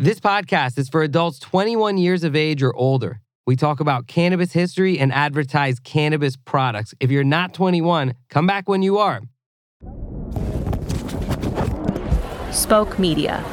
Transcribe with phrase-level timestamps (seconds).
[0.00, 3.20] This podcast is for adults 21 years of age or older.
[3.48, 6.94] We talk about cannabis history and advertise cannabis products.
[7.00, 9.22] If you're not 21, come back when you are.
[12.52, 13.44] Spoke Media.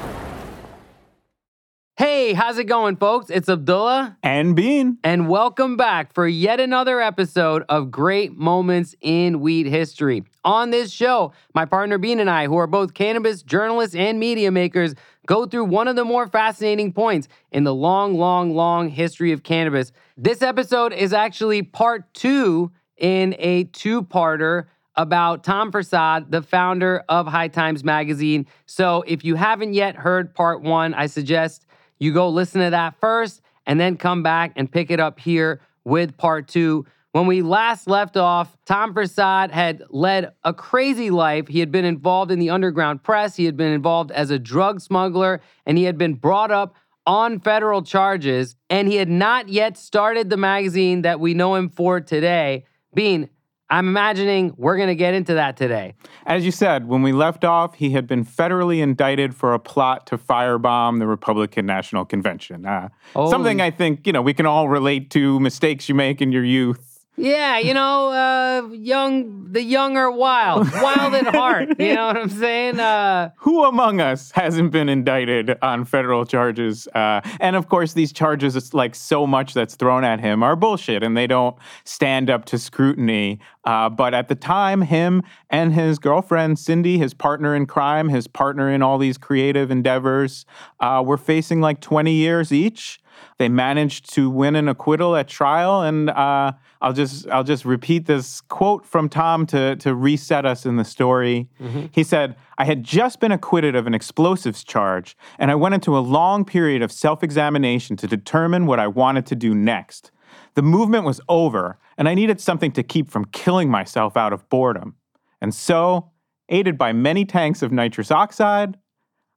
[1.97, 3.29] Hey, how's it going, folks?
[3.29, 4.17] It's Abdullah.
[4.21, 4.97] And Bean.
[5.01, 10.25] And welcome back for yet another episode of Great Moments in Weed History.
[10.43, 14.51] On this show, my partner Bean and I, who are both cannabis journalists and media
[14.51, 14.93] makers,
[15.25, 19.43] go through one of the more fascinating points in the long, long, long history of
[19.43, 19.91] cannabis.
[20.17, 27.03] This episode is actually part two in a two parter about Tom Forcade, the founder
[27.09, 28.47] of High Times Magazine.
[28.65, 31.65] So if you haven't yet heard part one, I suggest
[31.99, 35.61] you go listen to that first and then come back and pick it up here
[35.83, 36.85] with part two.
[37.15, 41.47] When we last left off, Tom Forcade had led a crazy life.
[41.47, 44.81] He had been involved in the underground press, he had been involved as a drug
[44.81, 46.75] smuggler, and he had been brought up
[47.07, 48.57] on federal charges.
[48.69, 52.65] And he had not yet started the magazine that we know him for today.
[52.93, 53.29] Bean,
[53.69, 55.93] I'm imagining we're going to get into that today.
[56.25, 60.05] As you said, when we left off, he had been federally indicted for a plot
[60.07, 62.65] to firebomb the Republican National Convention.
[62.65, 63.29] Uh, Oh.
[63.29, 66.43] Something I think, you know, we can all relate to mistakes you make in your
[66.43, 66.91] youth.
[67.17, 71.69] Yeah, you know, uh, young, the young are wild, wild at heart.
[71.79, 72.79] You know what I'm saying?
[72.79, 76.87] Uh, Who among us hasn't been indicted on federal charges?
[76.87, 80.55] Uh, and of course, these charges, it's like so much that's thrown at him are
[80.55, 83.39] bullshit and they don't stand up to scrutiny.
[83.63, 88.27] Uh, but at the time, him and his girlfriend, Cindy, his partner in crime, his
[88.27, 90.45] partner in all these creative endeavors,
[90.79, 92.99] uh, were facing like 20 years each.
[93.37, 98.05] They managed to win an acquittal at trial, and uh, I'll just I'll just repeat
[98.05, 101.49] this quote from Tom to to reset us in the story.
[101.91, 105.97] He said, "I had just been acquitted of an explosives charge, and I went into
[105.97, 110.11] a long period of self-examination to determine what I wanted to do next.
[110.53, 114.47] The movement was over, and I needed something to keep from killing myself out of
[114.49, 114.95] boredom.
[115.41, 116.11] And so,
[116.49, 118.77] aided by many tanks of nitrous oxide,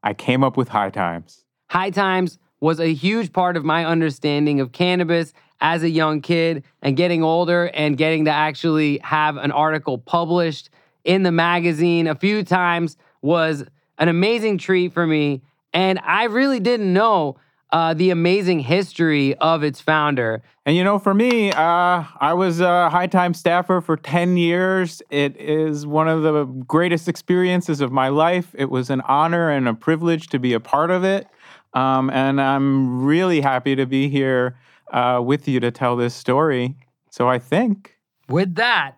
[0.03, 4.61] I came up with High Times." High Times was a huge part of my understanding
[4.61, 9.51] of cannabis as a young kid and getting older and getting to actually have an
[9.51, 10.71] article published
[11.05, 13.65] in the magazine a few times was
[13.99, 15.43] an amazing treat for me.
[15.73, 17.37] And I really didn't know
[17.71, 20.43] uh, the amazing history of its founder.
[20.65, 25.03] And you know, for me, uh, I was a high time staffer for 10 years.
[25.11, 28.55] It is one of the greatest experiences of my life.
[28.57, 31.27] It was an honor and a privilege to be a part of it.
[31.75, 34.57] Um, and I'm really happy to be here
[34.93, 36.77] uh, with you to tell this story.
[37.11, 37.99] So I think
[38.29, 38.97] With that,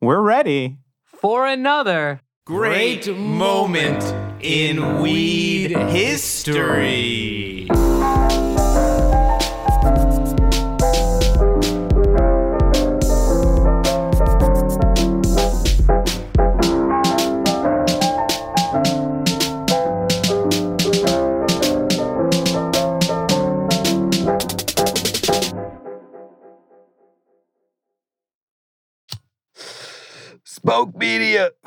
[0.00, 0.78] we're ready.
[1.04, 4.02] for another Great moment
[4.42, 7.59] in weed history.
[30.70, 31.50] Spoke Media.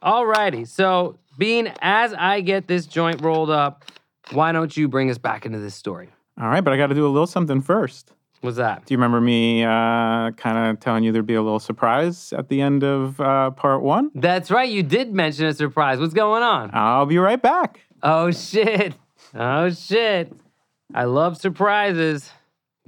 [0.00, 3.86] Alrighty, so Bean, as I get this joint rolled up,
[4.30, 6.10] why don't you bring us back into this story?
[6.40, 8.12] All right, but I got to do a little something first.
[8.40, 8.86] What's that?
[8.86, 12.48] Do you remember me uh, kind of telling you there'd be a little surprise at
[12.48, 14.12] the end of uh, part one?
[14.14, 15.98] That's right, you did mention a surprise.
[15.98, 16.70] What's going on?
[16.72, 17.80] I'll be right back.
[18.00, 18.94] Oh shit.
[19.34, 20.32] Oh shit.
[20.94, 22.30] I love surprises.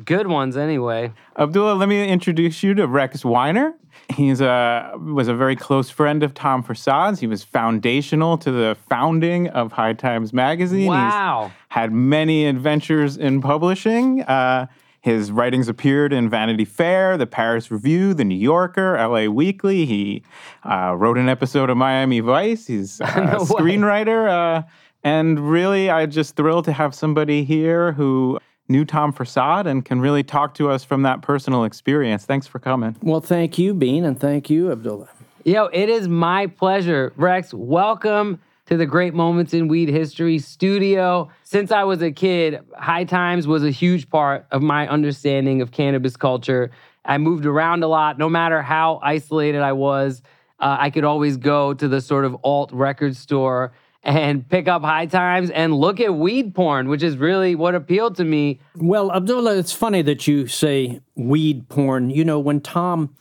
[0.04, 1.12] Good ones anyway.
[1.36, 3.74] Abdullah, let me introduce you to Rex Weiner.
[4.14, 7.18] He's a was a very close friend of Tom Forcade's.
[7.20, 10.80] He was foundational to the founding of High Times Magazine.
[10.82, 11.50] He's Wow.
[11.68, 14.22] had many adventures in publishing.
[14.22, 14.66] Uh,
[15.00, 19.84] his writings appeared in Vanity Fair, the Paris Review, the New Yorker, LA Weekly.
[19.84, 20.22] He
[20.64, 22.66] uh, wrote an episode of Miami Vice.
[22.66, 23.44] He's a No way.
[23.46, 24.28] screenwriter.
[24.28, 24.62] Uh,
[25.04, 28.38] and really, I'm just thrilled to have somebody here who
[28.68, 32.24] knew Tom Forcade and can really talk to us from that personal experience.
[32.24, 32.96] Thanks for coming.
[33.02, 35.08] Well, thank you, Bean, and thank you, Abdullah.
[35.44, 37.12] Yo, it is my pleasure.
[37.16, 41.30] Rex, welcome to the Great Moments in Weed History studio.
[41.44, 45.70] Since I was a kid, High Times was a huge part of my understanding of
[45.70, 46.70] cannabis culture.
[47.06, 48.18] I moved around a lot.
[48.18, 50.20] No matter how isolated I was,
[50.60, 54.82] uh, I could always go to the sort of alt record store and pick up
[54.82, 58.60] High Times and look at weed porn, which is really what appealed to me.
[58.76, 62.10] Well, Abdullah, it's funny that you say weed porn.
[62.10, 63.14] You know, when Tom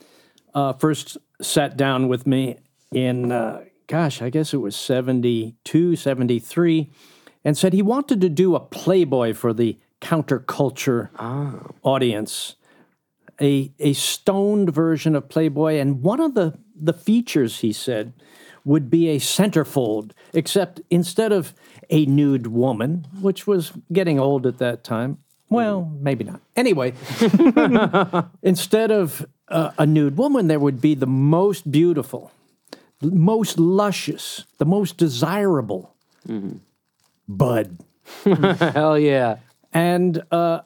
[0.54, 2.58] uh, first sat down with me
[2.92, 6.90] in uh, gosh, I guess it was 72, 73,
[7.44, 11.08] and said he wanted to do a Playboy for the counterculture
[11.82, 12.54] audience,
[13.40, 15.78] a, a stoned version of Playboy.
[15.78, 18.12] And one of the, the features, he said,
[18.64, 21.54] would be a centerfold, except instead of
[21.90, 25.18] a nude woman, which was getting old at that time,
[25.50, 26.40] well, maybe not.
[26.56, 26.92] Anyway,
[28.42, 32.30] instead of uh, a nude woman, there would be the most beautiful,
[33.00, 35.94] most luscious, the most desirable
[37.26, 37.78] bud.
[38.24, 39.36] Hell yeah.
[39.72, 40.60] And uh,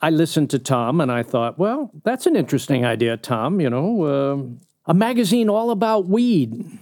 [0.00, 3.60] I listened to Tom and I thought, well, that's an interesting idea, Tom.
[3.60, 6.78] You know, um, a magazine all about weed.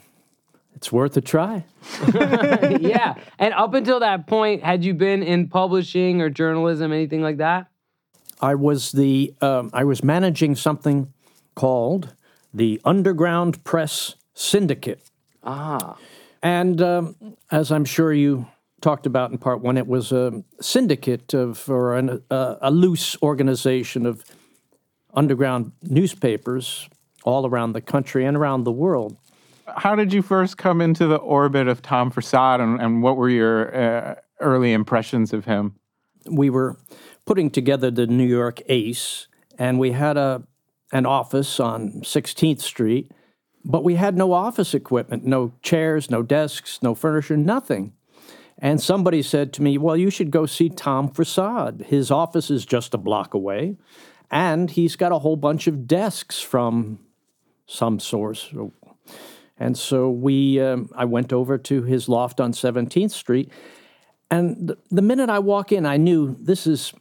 [0.74, 1.64] It's worth a try.
[2.14, 3.14] yeah.
[3.38, 7.68] And up until that point, had you been in publishing or journalism, anything like that?
[8.40, 11.12] I was the um, I was managing something
[11.54, 12.14] called
[12.52, 15.02] the Underground Press Syndicate.
[15.42, 15.96] Ah.
[16.42, 17.16] And um,
[17.50, 18.46] as I'm sure you
[18.80, 23.16] talked about in part one, it was a syndicate of or an, uh, a loose
[23.22, 24.24] organization of
[25.14, 26.88] underground newspapers
[27.24, 29.16] all around the country and around the world.
[29.66, 33.30] How did you first come into the orbit of Tom Forcade, and, and what were
[33.30, 35.76] your uh, early impressions of him?
[36.30, 36.78] we were
[37.26, 39.28] putting together the New York Ace,
[39.58, 40.42] and we had a
[40.92, 43.10] an office on 16th Street,
[43.64, 47.92] but we had no office equipment, no chairs, no desks, no furniture, nothing.
[48.58, 51.86] And somebody said to me, "Well, you should go see Tom Forcade.
[51.86, 53.76] His office is just a block away,
[54.30, 57.00] and he's got a whole bunch of desks from
[57.66, 58.52] some source."
[59.58, 63.50] And so we, um, I went over to his loft on 17th Street,
[64.30, 66.92] and th- the minute I walk in, I knew this is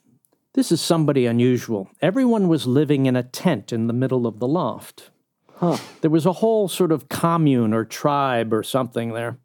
[0.54, 1.90] this is somebody unusual.
[2.00, 5.10] Everyone was living in a tent in the middle of the loft.
[5.56, 5.78] Huh.
[6.02, 9.40] There was a whole sort of commune or tribe or something there.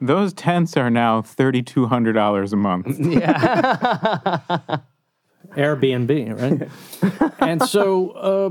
[0.00, 2.98] Those tents are now $3,200 a month.
[2.98, 4.78] yeah.
[5.56, 7.32] Airbnb, right?
[7.40, 8.50] and so, uh,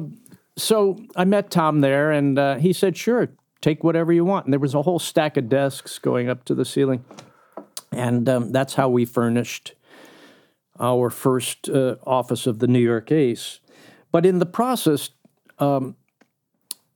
[0.56, 3.30] so I met Tom there, and uh, he said, "Sure,
[3.68, 6.56] take whatever you want." And there was a whole stack of desks going up to
[6.56, 7.04] the ceiling,
[7.92, 9.74] and um, that's how we furnished
[10.80, 13.60] our first uh, office of the New York Ace.
[14.12, 15.10] But in the process,
[15.60, 15.96] um,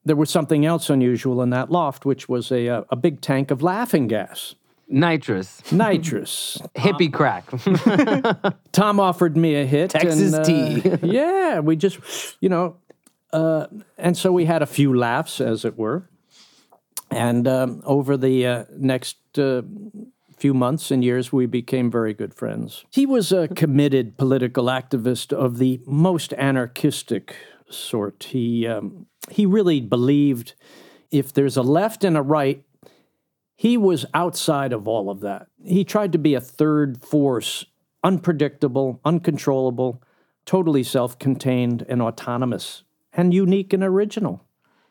[0.06, 3.52] there was something else unusual in that loft, which was a a, a big tank
[3.52, 4.56] of laughing gas,
[4.92, 5.72] Nitrous.
[5.72, 6.62] nitrous.
[6.76, 7.46] Hippie crack.
[8.74, 9.92] Tom offered me a hit.
[9.92, 11.08] Texas and, uh, tea.
[11.08, 12.76] yeah, we just, you know,
[13.32, 16.10] uh, and so we had a few laughs, as it were.
[17.12, 19.64] And um, over the uh, next uh,
[20.38, 22.86] few months and years, we became very good friends.
[22.90, 27.36] He was a committed political activist of the most anarchistic
[27.70, 28.24] sort.
[28.30, 30.56] He um, he really believed
[31.12, 32.64] if there's a left and a right,
[33.56, 35.48] he was outside of all of that.
[35.64, 37.66] He tried to be a third force,
[38.04, 40.02] unpredictable, uncontrollable,
[40.46, 44.46] totally self contained and autonomous, and unique and original.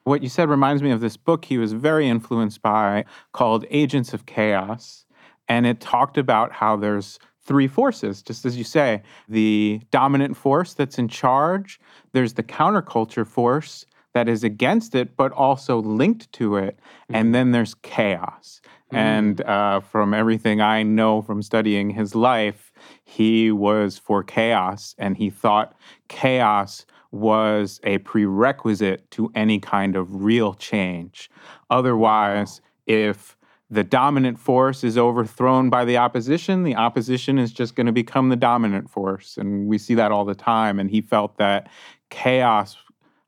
[0.04, 4.14] What you said reminds me of this book he was very influenced by called Agents
[4.14, 5.04] of Chaos.
[5.48, 10.74] And it talked about how there's three forces, just as you say the dominant force
[10.74, 11.80] that's in charge,
[12.12, 17.52] there's the counterculture force that is against it, but also linked to it, and then
[17.52, 18.60] there's chaos.
[18.92, 22.72] And uh, from everything I know from studying his life,
[23.04, 25.76] he was for chaos, and he thought
[26.08, 31.30] chaos was a prerequisite to any kind of real change.
[31.68, 33.36] Otherwise, if
[33.70, 38.28] the dominant force is overthrown by the opposition, the opposition is just going to become
[38.28, 39.36] the dominant force.
[39.36, 40.80] And we see that all the time.
[40.80, 41.68] And he felt that
[42.10, 42.76] chaos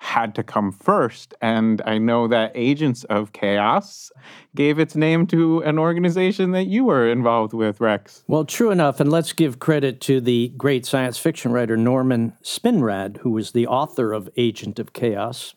[0.02, 1.32] had to come first.
[1.40, 4.10] And I know that Agents of Chaos
[4.54, 8.24] gave its name to an organization that you were involved with, Rex.
[8.26, 13.18] Well, true enough, and let's give credit to the great science fiction writer Norman Spinrad,
[13.18, 15.54] who was the author of Agent of Chaos.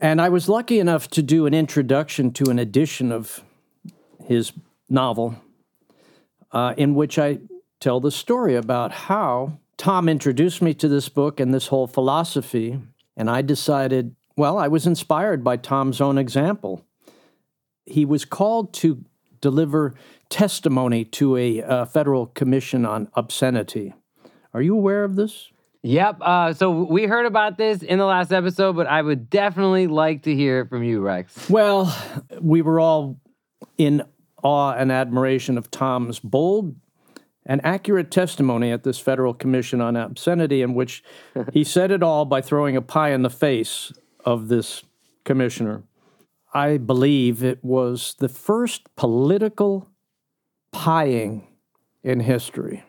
[0.00, 3.44] And I was lucky enough to do an introduction to an edition of
[4.24, 4.52] his
[4.88, 5.36] novel
[6.52, 7.40] uh, in which I
[7.80, 12.80] tell the story about how Tom introduced me to this book and this whole philosophy.
[13.16, 16.84] And I decided, well, I was inspired by Tom's own example.
[17.86, 19.04] He was called to
[19.40, 19.94] deliver
[20.30, 23.92] testimony to a uh, federal commission on obscenity.
[24.52, 25.50] Are you aware of this?
[25.82, 26.16] yep.
[26.20, 30.22] Uh, so we heard about this in the last episode, but I would definitely like
[30.22, 31.50] to hear it from you, Rex.
[31.50, 31.94] Well,
[32.40, 33.20] we were all
[33.76, 34.02] in
[34.42, 36.74] awe and admiration of Tom's bold
[37.46, 41.02] and accurate testimony at this federal commission on obscenity, in which
[41.52, 43.92] he said it all by throwing a pie in the face
[44.24, 44.84] of this
[45.24, 45.82] commissioner.
[46.52, 49.88] I believe it was the first political
[50.72, 51.42] pieing
[52.02, 52.84] in history.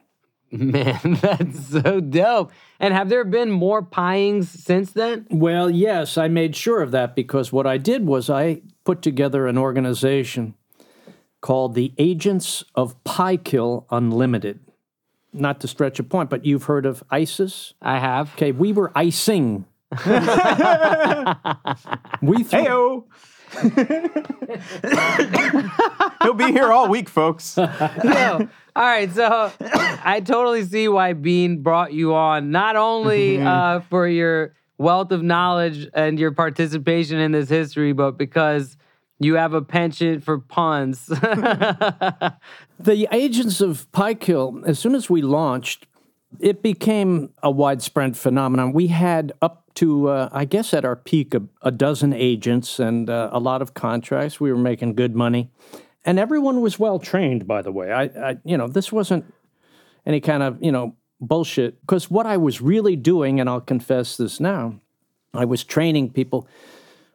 [0.51, 2.51] Man, that's so dope.
[2.79, 5.27] And have there been more pieings since then?
[5.29, 9.47] Well, yes, I made sure of that because what I did was I put together
[9.47, 10.53] an organization
[11.45, 14.59] called the Agents of Pie Kill Unlimited.
[15.31, 17.75] Not to stretch a point, but you've heard of ISIS?
[17.83, 18.33] I have.
[18.33, 19.65] Okay, we were icing.
[19.91, 19.97] we
[22.41, 23.03] threw, Heyo.
[26.23, 27.57] He'll be here all week, folks.
[27.57, 28.49] No.
[28.75, 29.51] All right, so
[30.03, 35.21] I totally see why Bean brought you on, not only uh, for your wealth of
[35.21, 38.77] knowledge and your participation in this history, but because
[39.19, 41.07] you have a penchant for puns.
[42.77, 45.87] The Agents of Piekill, as soon as we launched,
[46.41, 48.73] it became a widespread phenomenon.
[48.73, 53.09] We had up to, uh, I guess, at our peak, a, a dozen agents and
[53.09, 54.41] uh, a lot of contracts.
[54.41, 55.49] We were making good money,
[56.03, 57.47] and everyone was well trained.
[57.47, 59.33] By the way, I, I, you know, this wasn't
[60.05, 61.79] any kind of, you know, bullshit.
[61.81, 64.79] Because what I was really doing, and I'll confess this now,
[65.33, 66.47] I was training people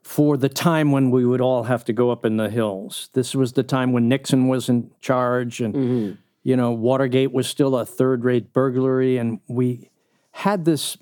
[0.02, 3.10] for the time when we would all have to go up in the hills.
[3.12, 7.76] This was the time when Nixon was in charge and, you know, Watergate was still
[7.78, 9.18] a third rate burglary.
[9.18, 9.90] And we
[10.32, 10.96] had this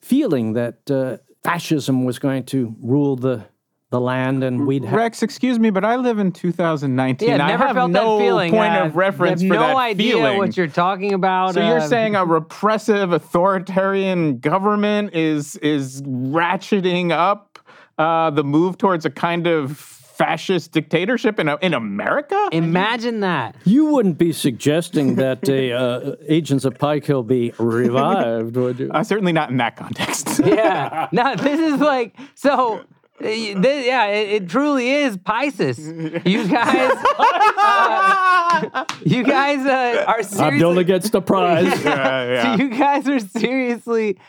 [0.00, 3.44] feeling that uh, fascism was going to rule the,
[3.90, 4.98] the land and we'd have.
[4.98, 7.28] Rex, excuse me, but I live in 2019.
[7.28, 8.50] yeah, I never have felt no that feeling.
[8.52, 10.38] point Uh, of reference have for no that idea feeling.
[10.38, 11.54] what you're talking about.
[11.54, 17.51] so you're uh, saying a repressive, authoritarian government is is ratcheting up
[17.98, 22.48] uh, the move towards a kind of fascist dictatorship in in America?
[22.52, 23.56] Imagine that.
[23.64, 28.90] You wouldn't be suggesting that a, uh, Agents of Pie Kill be revived, would you?
[28.94, 30.40] uh, certainly not in that context.
[30.44, 31.08] Yeah.
[31.12, 32.78] no, this is like so.
[32.78, 32.84] uh,
[33.20, 35.78] This, yeah, it, it truly is Pisces.
[36.26, 40.56] You guys, uh, you guys uh, are seriously.
[40.56, 41.64] Abdullah gets the prize.
[41.84, 42.56] Yeah, yeah.
[42.56, 44.22] So you guys are seriously uh,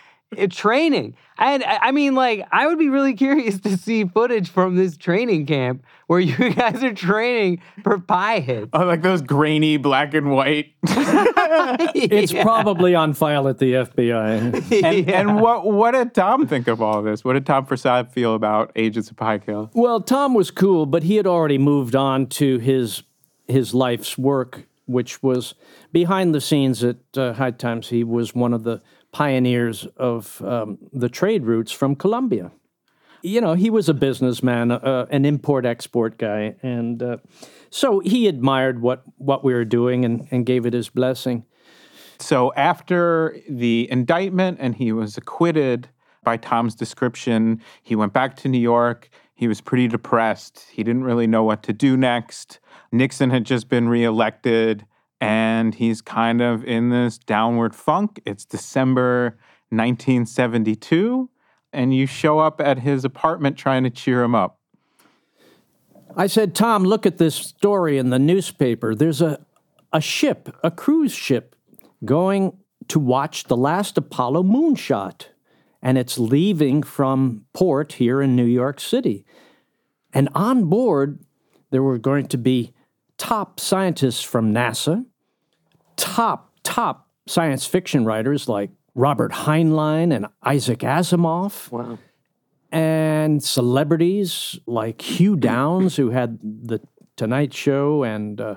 [0.52, 4.75] training, and I I mean, like, I would be really curious to see footage from
[4.75, 8.70] this training camp where you guys are training for pie hits.
[8.74, 10.74] Oh, like those grainy black and white.
[11.96, 12.44] It's Yeah.
[12.44, 14.84] probably on file at the FBI.
[14.84, 17.24] And, and what what did Tom think of all this?
[17.24, 19.70] What did Tom Forcade feel about Agents of Pie Kill?
[19.74, 23.04] Well, Tom was cool, but he had already moved on to his
[23.48, 25.54] his life's work, which was
[25.92, 27.90] behind the scenes at uh, High Times.
[27.90, 28.82] He was one of the
[29.13, 32.51] pioneers of um, the trade routes from Colombia.
[33.22, 37.17] You know, he was a businessman, uh, an import export guy, and uh,
[37.70, 41.46] so he admired what what we were doing and, and gave it his blessing.
[42.20, 45.88] So after the indictment and he was acquitted
[46.24, 49.10] by Tom's description, he went back to New York.
[49.36, 50.65] He was pretty depressed.
[50.72, 52.60] He didn't really know what to do next.
[52.91, 54.86] Nixon had just been reelected
[55.24, 58.22] and he's kind of in this downward funk.
[58.25, 59.38] It's December
[59.70, 61.30] 1972
[61.72, 64.60] and you show up at his apartment trying to cheer him up.
[66.18, 68.94] I said, Tom, look at this story in the newspaper.
[68.94, 69.39] There's a,
[69.94, 71.56] a ship, a cruise ship,
[72.03, 72.58] going
[72.89, 75.27] to watch the last Apollo moonshot,
[75.82, 79.25] and it's leaving from port here in New York City.
[80.12, 81.24] And on board,
[81.72, 82.74] there were going to be
[83.18, 85.06] top scientists from NASA,
[85.95, 91.97] top, top science fiction writers like Robert Heinlein and Isaac Asimov Wow.
[92.71, 96.79] and celebrities like Hugh Downs, who had the
[97.15, 98.55] Tonight Show, and uh,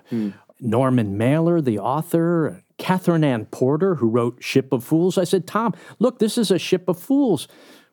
[0.60, 5.16] Norman Mailer, the author, and Katherine Anne Porter, who wrote Ship of Fools.
[5.16, 7.48] I said, Tom, look, this is a ship of fools.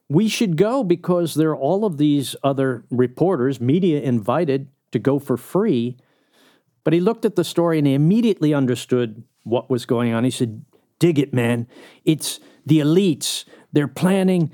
[0.10, 5.20] We should go because there are all of these other reporters, media invited to go
[5.20, 5.98] for free.
[6.84, 10.24] But he looked at the story and he immediately understood what was going on.
[10.24, 10.66] He said,
[11.00, 11.68] Dig it, man.
[12.06, 13.46] It's the elites.
[13.74, 14.52] They're planning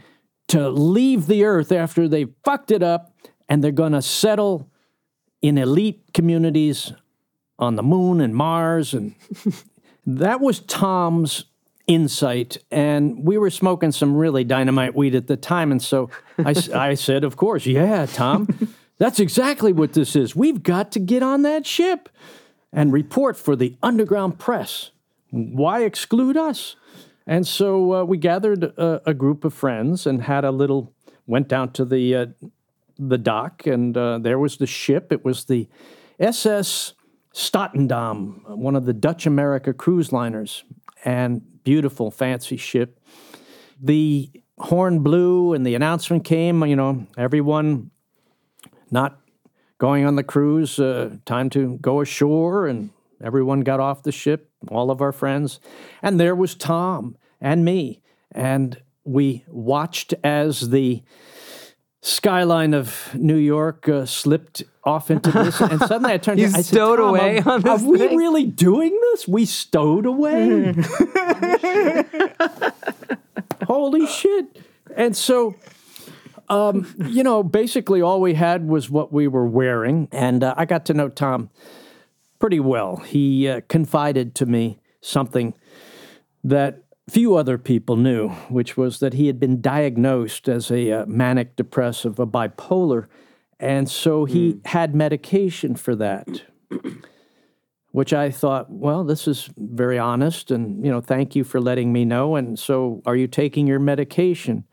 [0.48, 3.14] to leave the earth after they fucked it up
[3.48, 4.70] and they're going to settle
[5.42, 6.92] in elite communities
[7.58, 8.94] on the moon and Mars.
[8.94, 9.14] And
[10.06, 11.46] that was Tom's
[11.88, 12.58] insight.
[12.72, 15.72] And we were smoking some really dynamite weed at the time.
[15.72, 18.48] And so I said, Of course, yeah, Tom,
[18.98, 20.36] that's exactly what this is.
[20.36, 22.10] We've got to get on that ship
[22.72, 24.92] and report for the underground press.
[25.32, 26.76] Why exclude us?
[27.28, 30.94] And so uh, we gathered a, a group of friends and had a little,
[31.28, 32.26] went down to the, uh,
[32.98, 35.12] the dock, and uh, there was the ship.
[35.12, 35.68] It was the
[36.20, 36.94] SS
[37.34, 40.64] Statendam, one of the Dutch America cruise liners,
[41.06, 43.00] and beautiful, fancy ship.
[43.82, 47.92] The horn blew and the announcement came, you know, everyone
[48.92, 49.19] not
[49.80, 52.92] going on the cruise, uh, time to go ashore, and
[53.24, 55.60] everyone got off the ship, all of our friends.
[56.02, 58.02] And there was Tom and me.
[58.32, 61.02] And we watched as the
[62.02, 65.60] skyline of New York uh, slipped off into this.
[65.60, 67.86] And suddenly I turned You to I said, stowed "Tom, away are, on this Are
[67.90, 69.28] we thing?" really doing this?
[69.28, 70.76] We stowed away?
[73.66, 74.60] Holy shit.
[74.96, 75.56] And so,
[76.50, 80.08] um, you know, basically all we had was what we were wearing.
[80.12, 81.50] And uh, I got to know Tom
[82.40, 82.98] pretty well.
[82.98, 85.54] He uh, confided to me something
[86.44, 91.06] that few other people knew, which was that he had been diagnosed as a uh,
[91.08, 93.08] manic depressive, a bipolar.
[93.60, 96.44] And so he had medication for that
[97.92, 101.92] which I thought, well, this is very honest, and you know, thank you for letting
[101.92, 102.36] me know.
[102.36, 104.66] And so, are you taking your medication?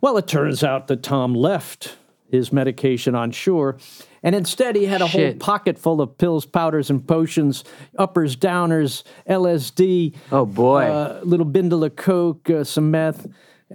[0.00, 1.96] Well, it turns out that Tom left
[2.30, 3.78] his medication on shore,
[4.22, 7.62] and instead he had a whole pocket full of pills, powders, and potions,
[7.98, 10.82] uppers, downers, LSD, Oh boy.
[10.84, 13.26] a little bindle of coke, uh, some meth,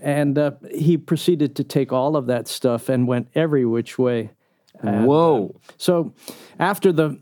[0.01, 4.32] and uh, he proceeded to take all of that stuff and went every which way.
[4.84, 5.56] Whoa.
[5.78, 6.13] So
[6.60, 7.20] after the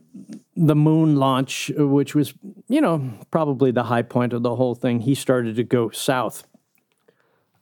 [0.55, 2.33] the moon launch, uh, which was
[2.67, 6.43] you know probably the high point of the whole thing, he started to go south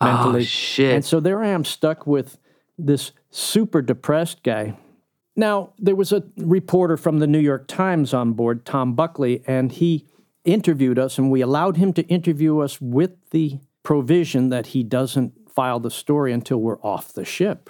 [0.02, 0.42] mentally.
[0.42, 0.94] Oh shit.
[0.94, 2.38] And so there I am stuck with
[2.78, 4.78] this super depressed guy.
[5.36, 9.72] Now, there was a reporter from the New York Times on board, Tom Buckley, and
[9.72, 10.06] he
[10.44, 15.34] interviewed us, and we allowed him to interview us with the provision that he doesn't
[15.52, 17.70] file the story until we're off the ship.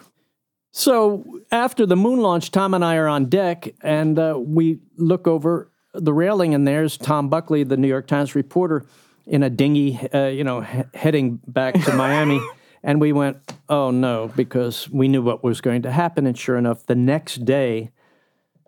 [0.72, 5.28] So after the moon launch, Tom and I are on deck, and uh, we look
[5.28, 8.86] over the railing, and there's Tom Buckley, the New York Times reporter,
[9.28, 12.42] in a dinghy, uh, you know, he- heading back to Miami.
[12.84, 13.38] And we went,
[13.70, 16.26] oh no, because we knew what was going to happen.
[16.26, 17.92] And sure enough, the next day,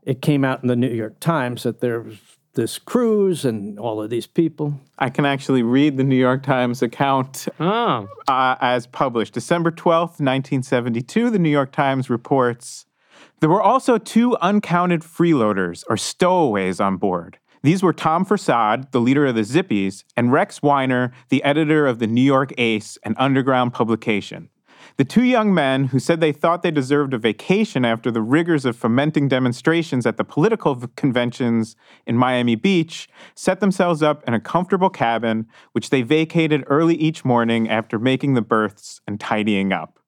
[0.04, 2.18] it came out in the New York Times that there was
[2.54, 4.74] this cruise and all of these people.
[4.98, 8.10] I can actually read the New York Times account oh.
[8.28, 9.34] uh, as published.
[9.34, 12.86] December 12th, 1972, the New York Times reports
[13.40, 17.40] there were also two uncounted freeloaders or stowaways on board.
[17.62, 22.00] These were Tom Forcade, the leader of the Zippies, and Rex Weiner, the editor of
[22.00, 24.50] the New York Ace, an underground publication.
[24.96, 28.64] The two young men, who said they thought they deserved a vacation after the rigors
[28.64, 34.40] of fomenting demonstrations at the political conventions in Miami Beach, set themselves up in a
[34.40, 39.99] comfortable cabin, which they vacated early each morning after making the berths and tidying up.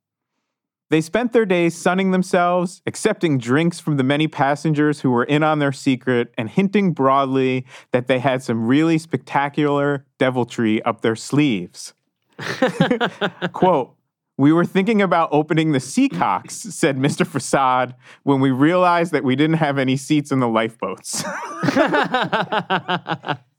[0.92, 5.42] They spent their days sunning themselves, accepting drinks from the many passengers who were in
[5.42, 11.16] on their secret, and hinting broadly that they had some really spectacular deviltry up their
[11.16, 11.94] sleeves.
[13.54, 13.96] Quote,
[14.38, 17.26] we were thinking about opening the Seacocks, said Mr.
[17.26, 21.24] Forcade, when we realized that we didn't have any seats in the lifeboats.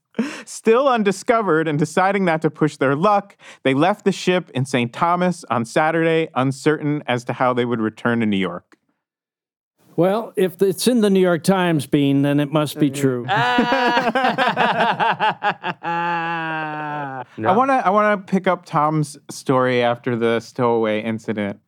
[0.45, 4.93] Still undiscovered and deciding not to push their luck, they left the ship in St.
[4.93, 8.77] Thomas on Saturday, uncertain as to how they would return to New York.
[9.95, 13.27] Well, if it's in the New York Times, Bean, then it must be true.
[13.29, 14.03] Ah.
[17.39, 21.61] I want to I want to pick up Tom's story after the stowaway incident.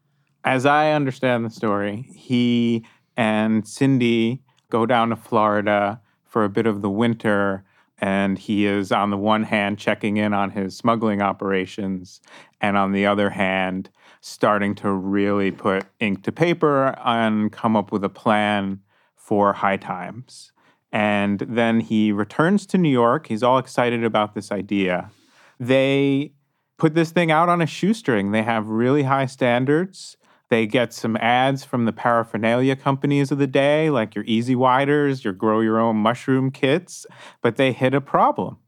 [0.44, 2.84] As I understand the story, he
[3.16, 7.64] and Cindy go down to Florida for a bit of the winter
[7.98, 12.20] and he is on the one hand checking in on his smuggling operations
[12.60, 17.92] and on the other hand starting to really put ink to paper and come up
[17.92, 18.80] with a plan
[19.14, 20.52] for high times.
[20.90, 23.26] And then he returns to New York.
[23.26, 25.10] He's all excited about this idea.
[25.58, 26.32] They
[26.78, 28.32] put this thing out on a shoestring.
[28.32, 30.16] They have really high standards.
[30.50, 35.24] They get some ads from the paraphernalia companies of the day, like your Easy Widers,
[35.24, 37.06] your Grow Your Own Mushroom kits,
[37.40, 38.58] but they hit a problem.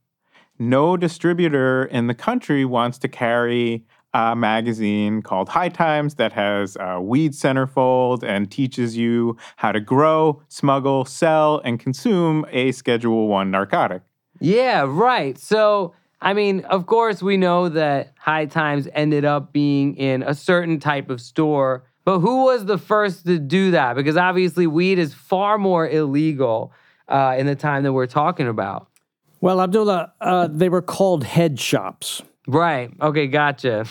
[0.59, 3.85] No distributor in the country wants to carry
[4.15, 9.81] a magazine called High Times that has a weed centerfold and teaches you how to
[9.81, 14.03] grow, smuggle, sell, and consume a Schedule One narcotic.
[14.41, 15.39] Yeah, right.
[15.39, 20.35] So, I mean, of course, we know that High Times ended up being in a
[20.35, 23.97] certain type of store, but who was the first to do that?
[23.97, 26.73] Because obviously, weed is far more illegal
[27.09, 28.89] uh, in the time that we're talking about.
[29.41, 32.23] Well, Abdullah, uh, they were called head shops.
[32.49, 32.91] Right.
[33.01, 33.85] Okay, gotcha.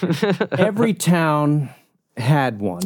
[0.57, 1.69] Every town
[2.17, 2.81] had one.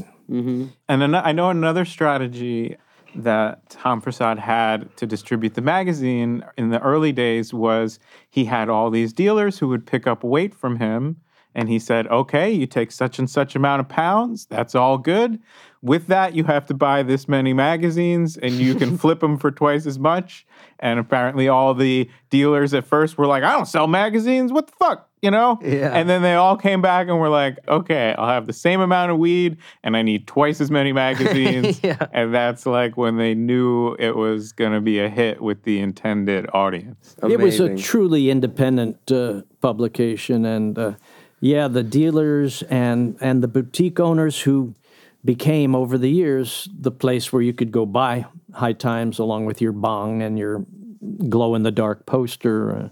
[0.87, 2.75] And an- I know another strategy
[3.15, 8.69] that Tom Forcade had to distribute the magazine in the early days was he had
[8.69, 11.17] all these dealers who would pick up weight from him
[11.55, 14.45] And he said, okay, you take such and such amount of pounds.
[14.45, 15.39] That's all good.
[15.81, 19.51] With that, you have to buy this many magazines and you can flip them for
[19.51, 20.45] twice as much.
[20.79, 24.51] And apparently, all the dealers at first were like, I don't sell magazines.
[24.53, 25.08] What the fuck?
[25.21, 25.59] You know?
[25.61, 25.91] Yeah.
[25.93, 29.11] And then they all came back and were like, okay, I'll have the same amount
[29.11, 31.79] of weed and I need twice as many magazines.
[31.89, 32.07] Yeah.
[32.11, 35.79] And that's like when they knew it was going to be a hit with the
[35.79, 37.15] intended audience.
[37.23, 40.93] It was a truly independent uh, publication, and uh,
[41.39, 44.75] yeah, the dealers and and the boutique owners who
[45.23, 49.61] became over the years the place where you could go buy High Times along with
[49.61, 50.65] your bong and your
[51.29, 52.75] glow in the dark poster.
[52.75, 52.89] Uh,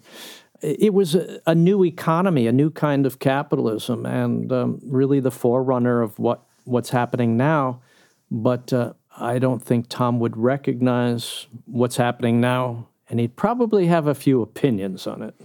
[0.61, 5.31] it was a, a new economy, a new kind of capitalism, and um, really the
[5.31, 7.81] forerunner of what what's happening now.
[8.29, 14.07] But uh, I don't think Tom would recognize what's happening now, and he'd probably have
[14.07, 15.35] a few opinions on it.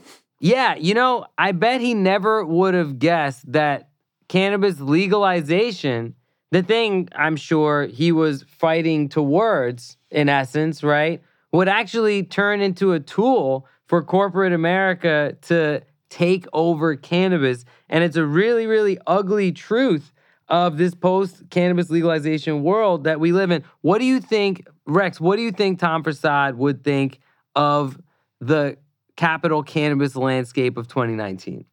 [0.41, 3.91] Yeah, you know, I bet he never would have guessed that
[4.29, 6.15] cannabis legalization,
[6.51, 11.23] the thing I'm sure he was fighting towards, in essence, right,
[11.53, 17.67] would actually turn into a tool for corporate America to take over cannabis.
[17.91, 20.15] And it's a really, really ugly truth
[20.49, 23.63] of this post cannabis legalization world that we live in.
[23.83, 25.21] What do you think, Rex?
[25.21, 27.19] What do you think Tom Forcade would think
[27.55, 28.01] of
[28.41, 28.79] the
[29.17, 31.67] capital cannabis landscape of 2019?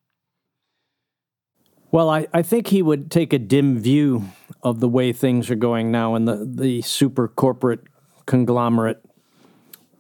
[1.90, 4.26] Well, I, I think he would take a dim view
[4.62, 7.86] of the way things are going now and the, the super corporate
[8.26, 9.02] conglomerate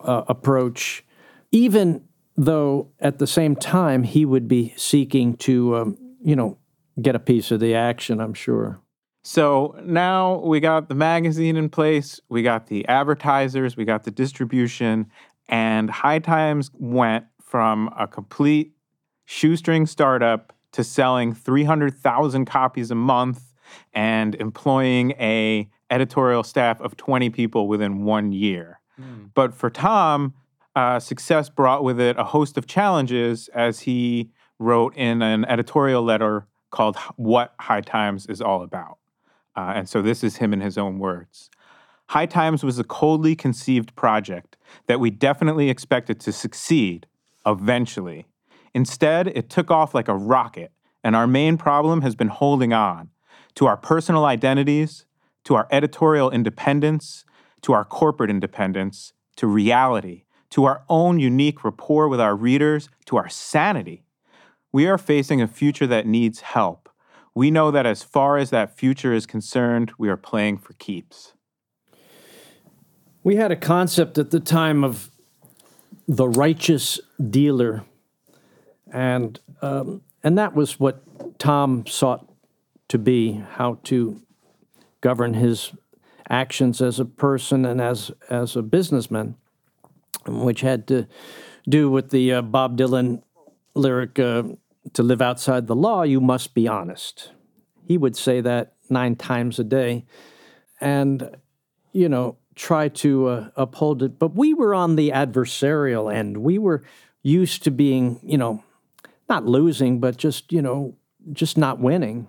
[0.01, 1.05] uh, approach,
[1.53, 2.03] even
[2.39, 6.57] though at the same time he would be seeking to, um, you know,
[7.01, 8.79] get a piece of the action, I'm sure.
[9.25, 14.11] So now we got the magazine in place, we got the advertisers, we got the
[14.11, 15.07] distribution,
[15.49, 18.71] and High Times went from a complete
[19.25, 23.53] shoestring startup to selling 300,000 copies a month
[23.93, 28.79] and employing a editorial staff of 20 people within one year.
[29.33, 30.33] But for Tom,
[30.75, 36.03] uh, success brought with it a host of challenges, as he wrote in an editorial
[36.03, 38.97] letter called What High Times is All About.
[39.55, 41.49] Uh, and so this is him in his own words.
[42.09, 47.07] High Times was a coldly conceived project that we definitely expected to succeed
[47.45, 48.25] eventually.
[48.73, 50.71] Instead, it took off like a rocket,
[51.03, 53.09] and our main problem has been holding on
[53.55, 55.05] to our personal identities,
[55.43, 57.25] to our editorial independence,
[57.61, 63.17] to our corporate independence, to reality, to our own unique rapport with our readers, to
[63.17, 64.03] our sanity.
[64.71, 66.89] We are facing a future that needs help.
[67.33, 71.33] We know that as far as that future is concerned, we are playing for keeps.
[73.23, 75.09] We had a concept at the time of
[76.07, 77.83] the righteous dealer,
[78.91, 81.03] and um, and that was what
[81.37, 82.27] Tom sought
[82.87, 84.21] to be, how to
[85.01, 85.71] govern his
[86.29, 89.35] actions as a person and as as a businessman,
[90.29, 91.07] which had to
[91.67, 93.21] do with the uh, Bob Dylan
[93.75, 94.43] lyric, uh,
[94.93, 97.31] "To live outside the law, you must be honest."
[97.85, 100.05] He would say that nine times a day,
[100.79, 101.37] and
[101.91, 104.19] you know, try to uh, uphold it.
[104.19, 106.37] But we were on the adversarial end.
[106.37, 106.83] We were
[107.23, 108.63] used to being, you know,
[109.29, 110.95] not losing, but just, you know,
[111.31, 112.27] just not winning.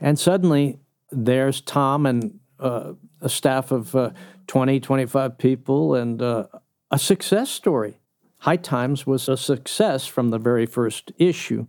[0.00, 4.10] And suddenly there's Tom and uh, a staff of uh,
[4.46, 6.46] 20, 25 people and uh,
[6.90, 8.00] a success story.
[8.38, 11.66] High Times was a success from the very first issue.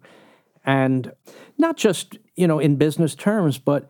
[0.66, 1.12] And
[1.58, 3.90] not just, you know, in business terms, but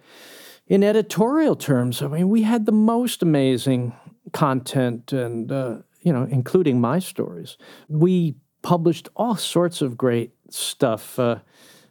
[0.67, 3.94] in editorial terms, I mean, we had the most amazing
[4.32, 7.58] content and, uh, you know, including my stories.
[7.88, 11.20] We published all sorts of great stuff.
[11.20, 11.39] Uh,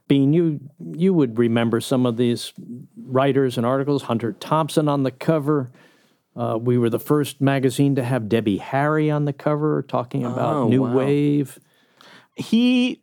[0.08, 0.60] Bean, you,
[0.92, 2.52] you would remember some of these
[2.96, 4.02] writers and articles.
[4.02, 5.70] Hunter Thompson on the cover.
[6.36, 10.54] Uh, we were the first magazine to have Debbie Harry on the cover talking about
[10.56, 10.94] Oh, New wow.
[10.96, 11.58] Wave.
[12.36, 13.02] he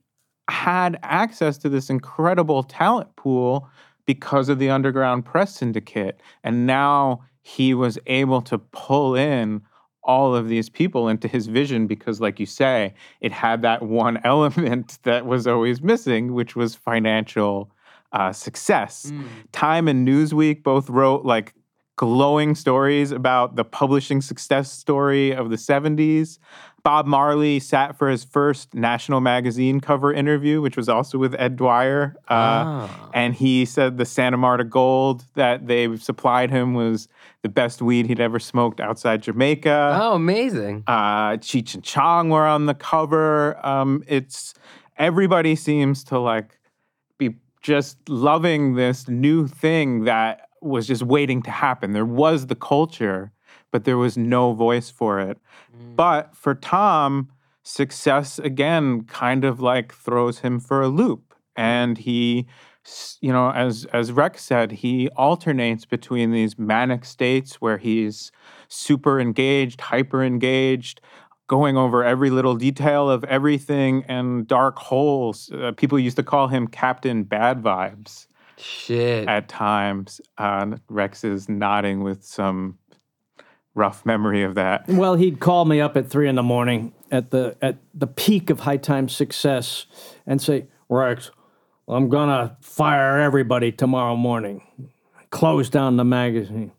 [0.49, 3.67] had access to this incredible talent pool
[4.05, 6.21] because of the underground press syndicate.
[6.43, 9.61] And now he was able to pull in
[10.03, 14.17] all of these people into his vision because, like you say, it had that one
[14.23, 17.69] element that was always missing, which was financial
[18.13, 19.11] uh, success.
[19.51, 21.53] Time and Newsweek both wrote like
[21.97, 26.37] glowing stories about the publishing success story of the 70s.
[26.83, 31.57] Bob Marley sat for his first national magazine cover interview, which was also with Ed
[31.57, 32.15] Dwyer.
[32.29, 37.09] Uh, And he said the Santa Marta Gold that they supplied him was
[37.41, 39.99] the best weed he'd ever smoked outside Jamaica.
[40.01, 40.83] Oh, amazing.
[40.87, 43.59] Uh, Cheech and Chong were on the cover.
[43.65, 44.53] Um, it's
[44.97, 46.57] everybody seems to like
[47.17, 51.93] be just loving this new thing that was just waiting to happen.
[51.93, 53.31] There was the culture,
[53.71, 55.37] but there was no voice for it.
[55.95, 57.29] But for Tom,
[57.63, 61.35] success again kind of like throws him for a loop.
[61.55, 62.45] And he,
[63.19, 68.31] you know, as as Rex said, he alternates between these manic states where he's
[68.67, 71.01] super engaged, hyper engaged,
[71.47, 75.51] going over every little detail of everything, and dark holes.
[75.51, 79.27] Uh, people used to call him Captain Bad Vibes Shit.
[79.27, 80.21] at times.
[80.37, 82.77] Uh, Rex is nodding with some
[83.75, 84.87] rough memory of that.
[84.87, 88.49] Well, he'd call me up at three in the morning at the at the peak
[88.49, 89.85] of high time success
[90.25, 91.31] and say, Rex,
[91.87, 94.61] I'm gonna fire everybody tomorrow morning.
[95.29, 96.71] Close down the magazine.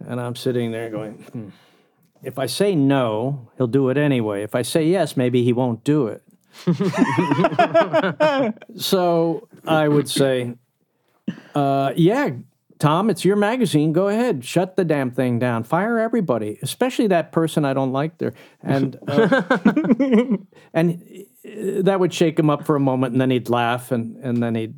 [0.00, 1.48] And I'm sitting there going, hmm.
[2.22, 4.42] if I say no, he'll do it anyway.
[4.42, 6.22] If I say yes, maybe he won't do it.
[8.76, 10.54] so I would say,
[11.56, 12.30] uh, yeah,
[12.78, 13.94] Tom, it's your magazine.
[13.94, 15.64] Go ahead, shut the damn thing down.
[15.64, 18.34] Fire everybody, especially that person I don't like there.
[18.62, 19.42] And uh,
[20.74, 21.02] and
[21.46, 24.42] uh, that would shake him up for a moment, and then he'd laugh, and and
[24.42, 24.74] then he'd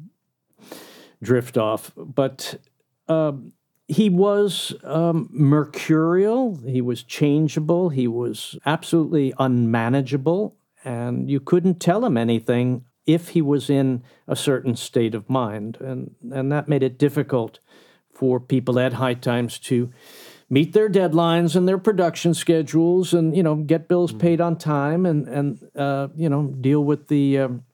[1.21, 1.91] drift off.
[1.97, 2.55] But
[3.09, 3.53] um,
[3.89, 6.61] he was um, mercurial.
[6.65, 7.89] He was changeable.
[7.89, 14.37] He was absolutely unmanageable, and you couldn't tell him anything if he was in a
[14.37, 17.59] certain state of mind, and and that made it difficult
[18.13, 19.91] for people at High Times to
[20.51, 25.07] meet their deadlines and their production schedules, and you know get bills paid on time,
[25.07, 27.39] and and uh, you know deal with the.
[27.39, 27.65] Um,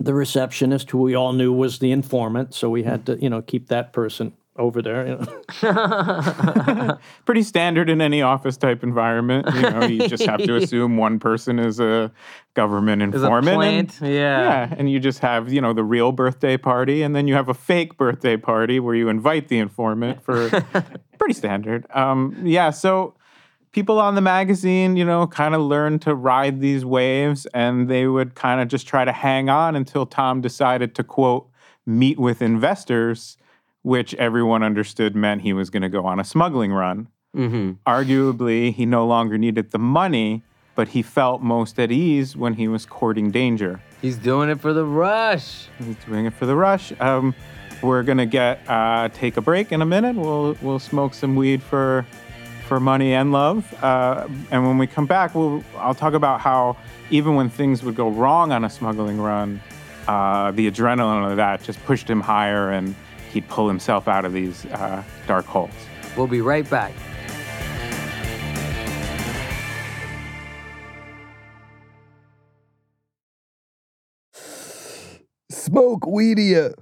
[0.00, 3.42] the receptionist, who we all knew was the informant, so we had to, you know,
[3.42, 5.06] keep that person over there.
[5.06, 5.26] You
[5.62, 6.98] know.
[7.24, 9.46] Pretty standard in any office type environment.
[9.54, 12.10] You know, you just have to assume one person is a
[12.54, 14.00] government Is a informant.
[14.00, 14.18] and- Yeah.
[14.68, 17.48] Yeah, and you just have, you know, the real birthday party, and then you have
[17.48, 20.50] a fake birthday party where you invite the informant for
[21.18, 21.86] pretty standard.
[21.94, 23.14] Um, yeah, so
[23.72, 28.06] people on the magazine, you know, kind of learned to ride these waves, and they
[28.06, 31.48] would kind of just try to hang on until Tom decided to quote
[31.86, 33.37] meet with investors,
[33.88, 37.08] which everyone understood meant he was going to go on a smuggling run.
[37.86, 40.42] Arguably, he no longer needed the money,
[40.74, 43.80] but he felt most at ease when he was courting danger.
[44.02, 45.68] He's doing it for the rush.
[45.78, 46.92] He's doing it for the rush.
[47.00, 47.34] Um,
[47.82, 50.16] we're gonna get uh, take a break in a minute.
[50.16, 52.04] We'll we'll smoke some weed for
[52.66, 53.72] for money and love.
[53.82, 56.76] Uh, and when we come back, we'll I'll talk about how
[57.08, 59.62] even when things would go wrong on a smuggling run,
[60.06, 62.94] uh, the adrenaline of that just pushed him higher, and
[63.32, 65.70] he'd pull himself out of these uh, dark holes.
[66.16, 66.92] We'll be right back.
[75.50, 76.72] Smoke Weedia.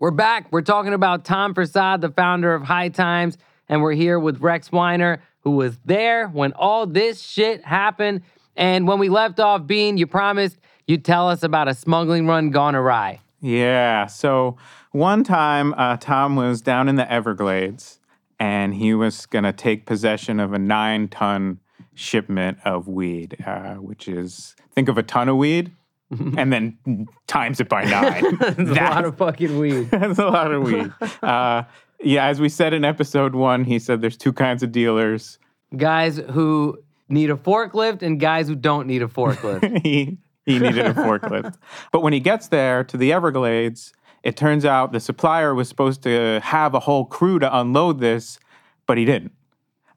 [0.00, 0.50] We're back.
[0.50, 3.38] We're talking about Tom Forcade, the founder of High Times,
[3.68, 8.22] and we're here with Rex Weiner, who was there when all this shit happened.
[8.56, 12.50] And when we left off, Bean, you promised you'd tell us about a smuggling run
[12.50, 13.20] gone awry.
[13.42, 14.06] Yeah.
[14.06, 14.56] So
[14.92, 17.98] one time, uh, Tom was down in the Everglades
[18.38, 21.58] and he was going to take possession of a nine ton
[21.94, 25.72] shipment of weed, uh, which is, think of a ton of weed
[26.36, 28.36] and then times it by nine.
[28.38, 29.84] That's a lot of fucking weed.
[29.90, 30.92] That's a lot of weed.
[31.22, 31.64] Uh,
[32.00, 35.38] yeah, as we said in episode one, he said there's two kinds of dealers.
[35.76, 36.78] guys who
[37.08, 39.82] need a forklift and guys who don't need a forklift.
[39.84, 41.54] he he needed a forklift.
[41.92, 46.02] But when he gets there to the Everglades, it turns out the supplier was supposed
[46.02, 48.38] to have a whole crew to unload this,
[48.86, 49.32] but he didn't.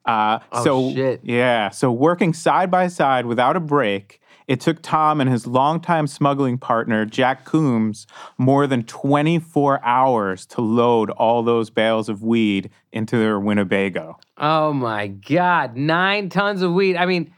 [0.06, 1.22] Uh, Oh, so shit.
[1.24, 6.06] yeah, so working side by side without a break, it took Tom and his longtime
[6.06, 8.06] smuggling partner Jack Coombs
[8.38, 14.20] more than 24 hours to load all those bales of weed into their Winnebago.
[14.38, 15.76] oh my God.
[15.76, 16.96] Nine tons of weed.
[16.98, 17.34] I mean,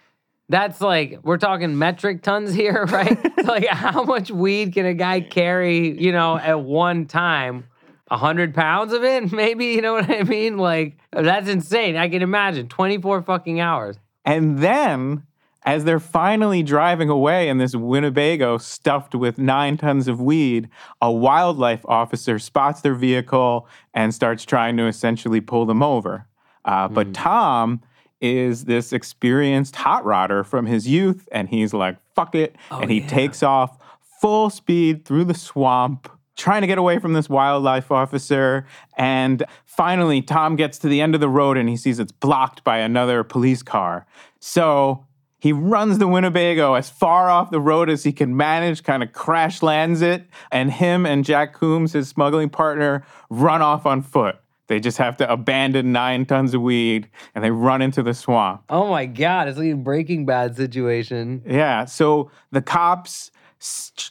[0.50, 3.18] that's like, we're talking metric tons here, right?
[3.46, 7.66] like, how much weed can a guy carry, you know, at one time?
[8.10, 10.58] A hundred pounds of it, maybe, you know what I mean?
[10.58, 11.98] Like, that's insane.
[11.98, 13.98] I can imagine 24 fucking hours.
[14.24, 15.24] And then,
[15.66, 20.70] as they're finally driving away in this Winnebago stuffed with nine tons of weed,
[21.02, 26.28] a wildlife officer spots their vehicle and starts trying to essentially pull them over.
[26.64, 27.82] Uh, But Tom
[28.22, 32.56] is this experienced hot rodder from his youth, and he's like, fuck it.
[32.72, 33.78] Oh, and he takes off
[34.22, 36.10] full speed through the swamp.
[36.36, 38.68] Trying to get away from this wildlife officer.
[38.96, 42.64] And finally, Tom gets to the end of the road and he sees it's blocked
[42.64, 44.06] by another police car.
[44.40, 45.08] So
[45.40, 49.14] He runs the Winnebago as far off the road as he can manage, kind of
[49.14, 54.38] crash lands it, and him and Jack Coombs, his smuggling partner, run off on foot.
[54.68, 58.64] They just have to abandon nine tons of weed and they run into the swamp.
[58.70, 61.42] Oh my God, it's like a Breaking Bad situation.
[61.46, 61.86] Yeah.
[61.86, 63.32] So the cops,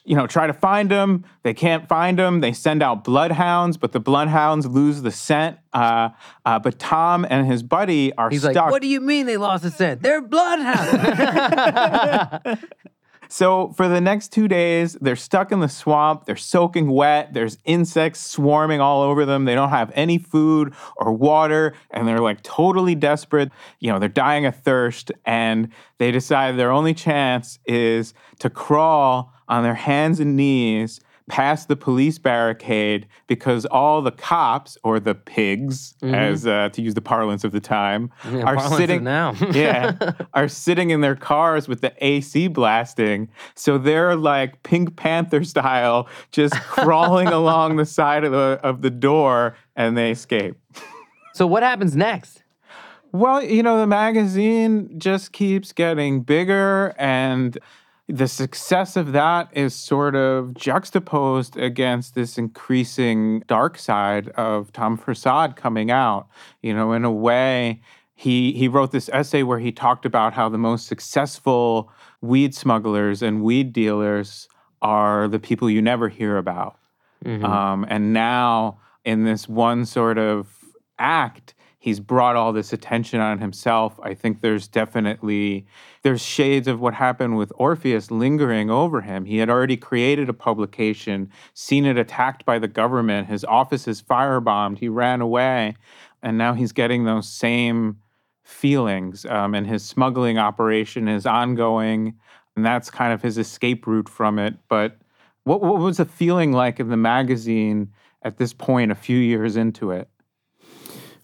[0.04, 1.24] you know, try to find them.
[1.42, 2.40] They can't find them.
[2.40, 5.58] They send out bloodhounds, but the bloodhounds lose the scent.
[5.72, 6.08] Uh,
[6.44, 8.56] uh, but Tom and his buddy are He's stuck.
[8.56, 10.02] like, what do you mean they lost the scent?
[10.02, 11.02] They're bloodhounds.
[13.28, 16.24] So for the next two days, they're stuck in the swamp.
[16.24, 17.32] They're soaking wet.
[17.32, 19.44] There's insects swarming all over them.
[19.44, 23.50] They don't have any food or water, and they're like totally desperate.
[23.80, 29.32] You know, they're dying of thirst, and they decide their only chance is to crawl
[29.48, 35.14] on their hands and knees past the police barricade because all the cops or the
[35.14, 38.38] pigs, as uh, to use the parlance of the time, Mm-hmm.
[38.38, 39.32] Yeah, are sitting now.
[39.52, 43.28] yeah, are sitting in their cars with the AC blasting.
[43.54, 48.90] So they're like Pink Panther style, just crawling along the side of the of the
[48.90, 50.56] door, and they escape.
[51.34, 52.42] so what happens next?
[53.12, 57.56] Well, you know, the magazine just keeps getting bigger, and
[58.08, 64.96] the success of that is sort of juxtaposed against this increasing dark side of Tom
[64.96, 66.28] Forcade coming out.
[66.62, 67.80] You know, in a way,
[68.14, 71.90] he he wrote this essay where he talked about how the most successful
[72.20, 74.48] weed smugglers and weed dealers
[74.82, 76.78] are the people you never hear about.
[77.44, 80.48] Um, and now, in this one sort of
[80.98, 81.54] act,
[81.86, 84.00] he's brought all this attention on himself.
[84.02, 85.68] I think there's definitely
[86.02, 89.24] there's shades of what happened with Orpheus lingering over him.
[89.24, 93.28] He had already created a publication, seen it attacked by the government.
[93.28, 94.78] His office is firebombed.
[94.78, 95.76] He ran away,
[96.24, 97.98] and now he's getting those same
[98.42, 99.24] feelings.
[99.24, 102.18] Um, and his smuggling operation is ongoing,
[102.56, 104.56] and that's kind of his escape route from it.
[104.68, 104.98] But
[105.44, 109.54] what, what was the feeling like in the magazine at this point, a few years
[109.54, 110.08] into it?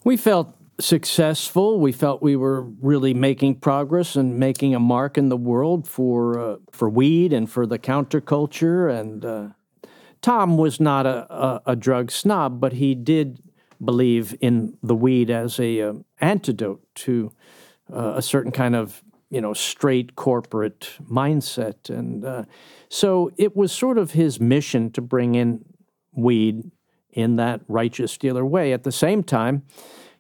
[0.04, 1.78] We felt successful.
[1.78, 6.38] We felt we were really making progress and making a mark in the world for
[6.38, 8.92] uh, for weed and for the counterculture.
[8.92, 9.48] And uh,
[10.20, 13.42] Tom was not a, a, a drug snob, but he did
[13.84, 17.32] believe in the weed as a uh, antidote to
[17.92, 21.90] uh, a certain kind of you know straight corporate mindset.
[21.90, 22.44] And uh,
[22.88, 25.64] so it was sort of his mission to bring in
[26.12, 26.70] weed
[27.12, 28.72] in that righteous dealer way.
[28.72, 29.62] At the same time,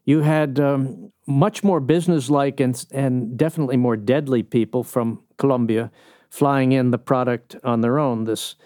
[0.04, 5.90] you had um, much more businesslike and and definitely more deadly people from Colombia
[6.30, 8.24] flying in the product on their own.
[8.24, 8.56] This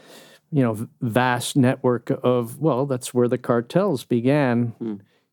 [0.50, 4.74] you know vast network of well, that's where the cartels began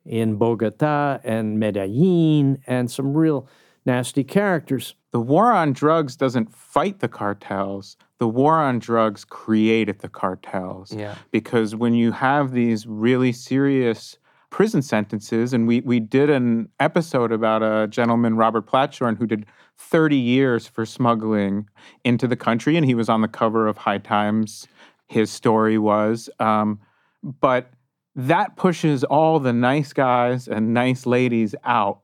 [0.06, 3.48] in Bogota and Medellin, and some real
[3.86, 4.96] nasty characters.
[5.12, 7.98] The war on drugs doesn't fight the cartels.
[8.18, 10.92] The war on drugs created the cartels.
[10.94, 11.16] Yeah.
[11.32, 14.18] Because when you have these really serious
[14.50, 19.46] prison sentences, and we, we did an episode about a gentleman, Robert Platshorn, who did
[19.78, 21.68] 30 years for smuggling
[22.04, 24.68] into the country, and he was on the cover of High Times.
[25.08, 26.30] His story was.
[26.40, 26.80] Um,
[27.24, 27.72] but
[28.16, 32.03] that pushes all the nice guys and nice ladies out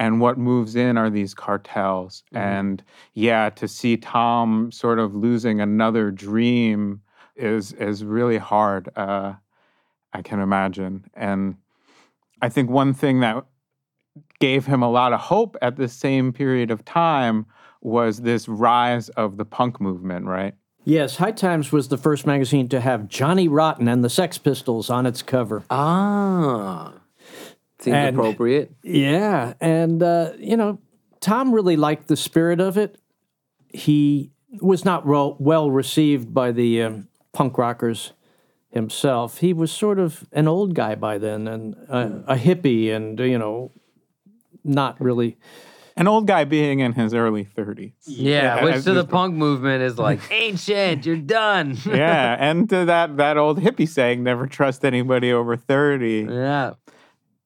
[0.00, 2.82] and what moves in are these cartels and
[3.12, 7.00] yeah to see tom sort of losing another dream
[7.36, 9.34] is is really hard uh,
[10.12, 11.54] i can imagine and
[12.42, 13.44] i think one thing that
[14.40, 17.46] gave him a lot of hope at the same period of time
[17.82, 22.66] was this rise of the punk movement right Yes, High Times was the first magazine
[22.70, 25.62] to have Johnny Rotten and the Sex Pistols on its cover.
[25.68, 26.99] Ah.
[27.80, 28.72] Seems And- appropriate.
[28.82, 30.78] Yeah, and uh, you know,
[31.20, 32.98] Tom really liked the spirit of it.
[33.68, 38.12] He was not well, well received by the um, punk rockers
[38.70, 39.38] himself.
[39.38, 43.38] He was sort of an old guy by then and a, a hippie, and you
[43.38, 43.70] know,
[44.64, 45.36] not really.
[45.96, 49.10] an old guy being in his early 30s Yeah, Yeah, which as to the this-
[49.10, 51.06] punk movement is like ancient.
[51.06, 51.76] You're done.
[51.86, 56.72] yeah and to that that old hippie saying never trust anybody over 30 yeah.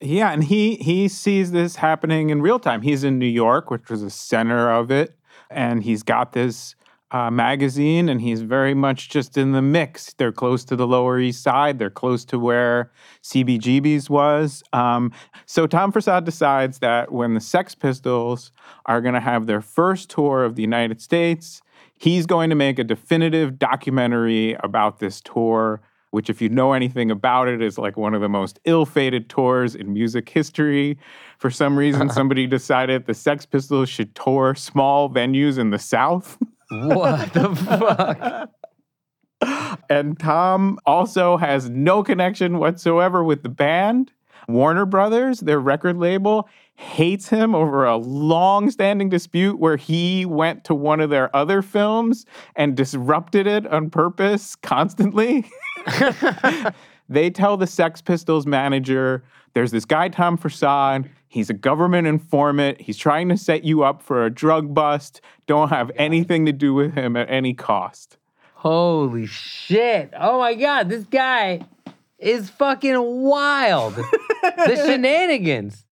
[0.01, 2.81] Yeah, and he he sees this happening in real time.
[2.81, 5.17] He's in New York, which was the center of it,
[5.49, 6.75] and he's got this
[7.11, 10.13] uh, magazine, and he's very much just in the mix.
[10.13, 11.79] They're close to the Lower East Side.
[11.79, 12.91] They're close to where
[13.23, 14.63] CBGB's was.
[14.73, 15.13] Um,
[15.45, 18.51] so Tom Forcade decides that when the Sex Pistols
[18.87, 21.61] are going to have their first tour of the United States,
[21.97, 25.81] he's going to make a definitive documentary about this tour
[26.15, 29.29] which, if you know anything about it, is like one of the most ill fated
[29.29, 30.97] tours in music history.
[31.39, 36.37] For some reason, somebody decided the Sex Pistols should tour small venues in the South.
[36.69, 37.53] What the
[39.41, 39.81] fuck?
[39.89, 44.13] And Tom also has no connection whatsoever with the band.
[44.47, 50.63] Warner Brothers, their record label, hates him over a long standing dispute where he went
[50.63, 55.45] to one of their other films and disrupted it on purpose constantly.
[57.09, 59.23] they tell the Sex Pistols manager
[59.55, 61.09] there's this guy, Tom Forcade.
[61.29, 62.81] He's a government informant.
[62.81, 65.21] He's trying to set you up for a drug bust.
[65.47, 68.17] Don't have anything to do with him at any cost.
[68.53, 70.13] Holy shit.
[70.19, 71.61] Oh my God, this guy
[72.19, 73.95] is fucking wild.
[73.95, 75.85] the shenanigans.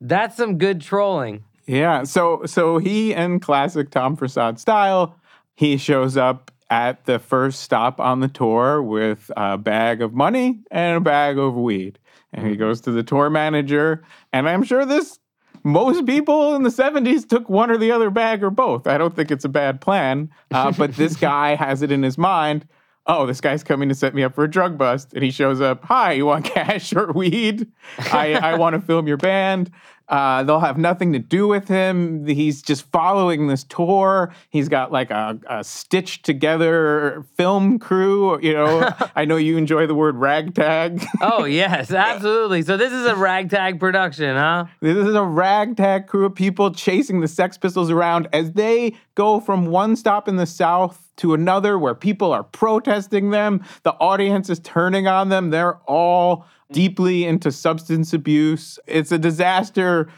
[0.00, 1.44] That's some good trolling.
[1.66, 5.14] Yeah, so so he in classic Tom Forcade style,
[5.54, 10.60] he shows up at the first stop on the tour with a bag of money
[10.70, 11.98] and a bag of weed.
[12.32, 15.18] And he goes to the tour manager, and I'm sure this
[15.64, 18.86] most people in the 70s took one or the other bag or both.
[18.86, 22.18] I don't think it's a bad plan, uh, but this guy has it in his
[22.18, 22.66] mind.
[23.06, 25.14] Oh, this guy's coming to set me up for a drug bust.
[25.14, 25.84] And he shows up.
[25.84, 27.66] Hi, you want cash or weed?
[28.12, 29.70] I, I want to film your band.
[30.08, 32.26] Uh, they'll have nothing to do with him.
[32.26, 34.32] He's just following this tour.
[34.48, 38.40] He's got like a, a stitched together film crew.
[38.40, 41.04] You know, I know you enjoy the word ragtag.
[41.20, 42.62] Oh, yes, absolutely.
[42.62, 44.66] So this is a ragtag production, huh?
[44.80, 49.40] This is a ragtag crew of people chasing the Sex Pistols around as they go
[49.40, 53.62] from one stop in the South to another where people are protesting them.
[53.82, 55.50] The audience is turning on them.
[55.50, 58.78] They're all deeply into substance abuse.
[58.86, 60.08] It's a disaster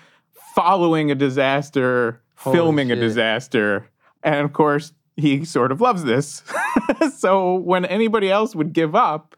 [0.55, 3.89] following a disaster, Holy filming a disaster.
[4.23, 6.43] And of course, he sort of loves this.
[7.17, 9.37] so when anybody else would give up,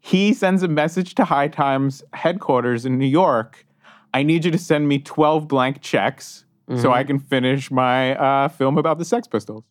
[0.00, 3.66] he sends a message to High Times headquarters in New York.
[4.14, 6.44] I need you to send me 12 blank checks
[6.76, 9.64] so I can finish my uh, film about the Sex Pistols.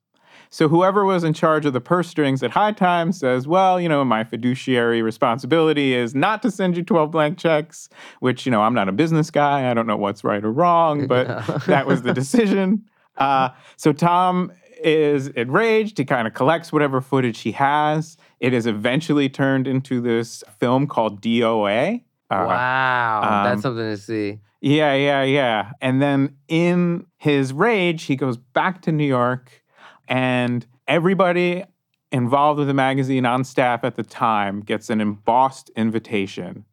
[0.50, 3.90] So whoever was in charge of the purse strings at High Times says, well, you
[3.90, 7.90] know, my fiduciary responsibility is not to send you 12 blank checks,
[8.20, 9.70] which, you know, I'm not a business guy.
[9.70, 11.28] I don't know what's right or wrong, but
[11.68, 12.86] that was the decision.
[13.18, 14.52] Uh, so Tom
[14.84, 15.98] is enraged.
[15.98, 18.18] He kind of collects whatever footage he has.
[18.40, 22.04] It is eventually turned into this film called DOA.
[22.30, 24.40] Uh, wow, um, that's something to see.
[24.62, 25.72] yeah, yeah, yeah.
[25.82, 29.64] And then in his rage, he goes back to New York,
[30.08, 31.64] and everybody
[32.12, 36.66] involved with the magazine on staff at the time gets an embossed invitation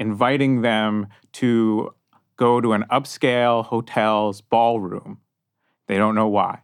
[0.00, 1.94] inviting them to
[2.36, 5.18] go to an upscale hotel's ballroom.
[5.86, 6.62] They don't know why.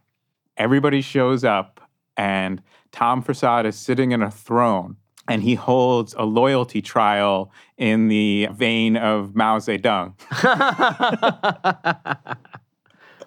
[0.57, 1.79] Everybody shows up,
[2.17, 4.97] and Tom Forcade is sitting in a throne.
[5.29, 10.13] And he holds a loyalty trial in the vein of Mao Zedong.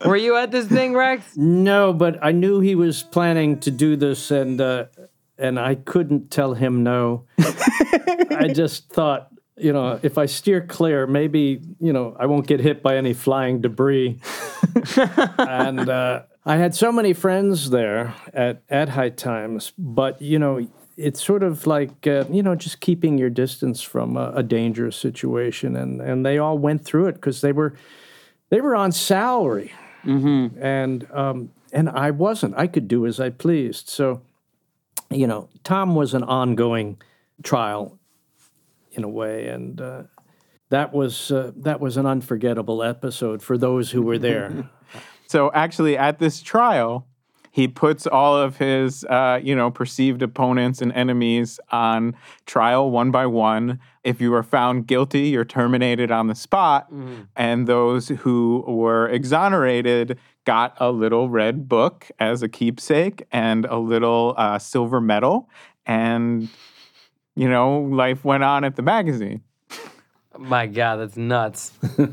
[0.05, 1.37] Were you at this thing, Rex?
[1.37, 4.87] No, but I knew he was planning to do this, and uh,
[5.39, 7.25] and I couldn't tell him no.
[7.39, 12.61] I just thought, you know, if I steer clear, maybe you know I won't get
[12.61, 14.19] hit by any flying debris.
[15.39, 20.67] and uh, I had so many friends there at at High Times, but you know.
[20.97, 24.97] It's sort of like uh, you know, just keeping your distance from a, a dangerous
[24.97, 27.75] situation, and, and they all went through it because they were
[28.51, 29.73] they were on salary,
[30.05, 32.55] and um, and I wasn't.
[32.57, 33.89] I could do as I pleased.
[33.89, 34.23] So,
[35.11, 37.01] you know, Tom was an ongoing
[37.43, 37.99] trial,
[38.93, 40.03] in a way, and uh,
[40.71, 44.69] that was uh, that was an unforgettable episode for those who were there.
[45.27, 47.07] So actually, at this trial,
[47.51, 52.15] he puts all of his, uh, you know, perceived opponents and enemies on
[52.47, 53.81] trial one by one.
[54.05, 56.91] If you are found guilty, you're terminated on the spot,
[57.37, 63.79] and those who were exonerated got a little red book as a keepsake and a
[63.79, 65.51] little uh, silver medal,
[65.87, 66.49] and
[67.37, 69.43] you know, life went on at the magazine.
[70.41, 71.73] My God, that's nuts.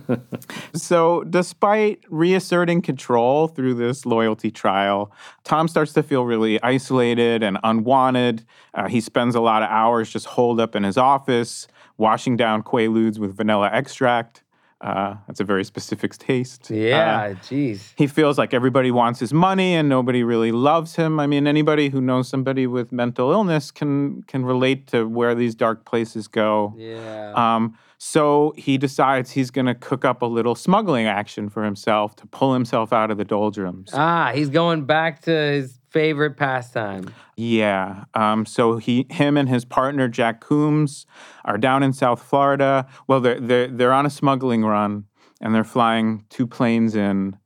[0.73, 5.11] So, despite reasserting control through this loyalty trial,
[5.43, 8.45] Tom starts to feel really isolated and unwanted.
[8.73, 11.67] Uh, he spends a lot of hours just holed up in his office,
[11.97, 14.43] washing down Quaaludes with vanilla extract.
[14.79, 16.69] Uh, that's a very specific taste.
[16.69, 17.93] Uh, Yeah, jeez.
[17.95, 21.19] he feels like everybody wants his money and nobody really loves him.
[21.19, 25.55] I mean, anybody who knows somebody with mental illness can can relate to where these
[25.55, 26.75] dark places go.
[26.77, 27.33] Yeah.
[27.35, 32.15] Um, so he decides he's going to cook up a little smuggling action for himself
[32.17, 33.91] to pull himself out of the doldrums.
[33.93, 37.11] ah, he's going back to his favorite pastime.
[37.35, 38.05] Yeah.
[38.13, 41.05] Um, so he, him, and his partner Jack Coombs
[41.45, 42.87] are down in South Florida.
[43.07, 45.05] Well, they're they're they're on a smuggling run,
[45.41, 47.37] and they're flying two planes in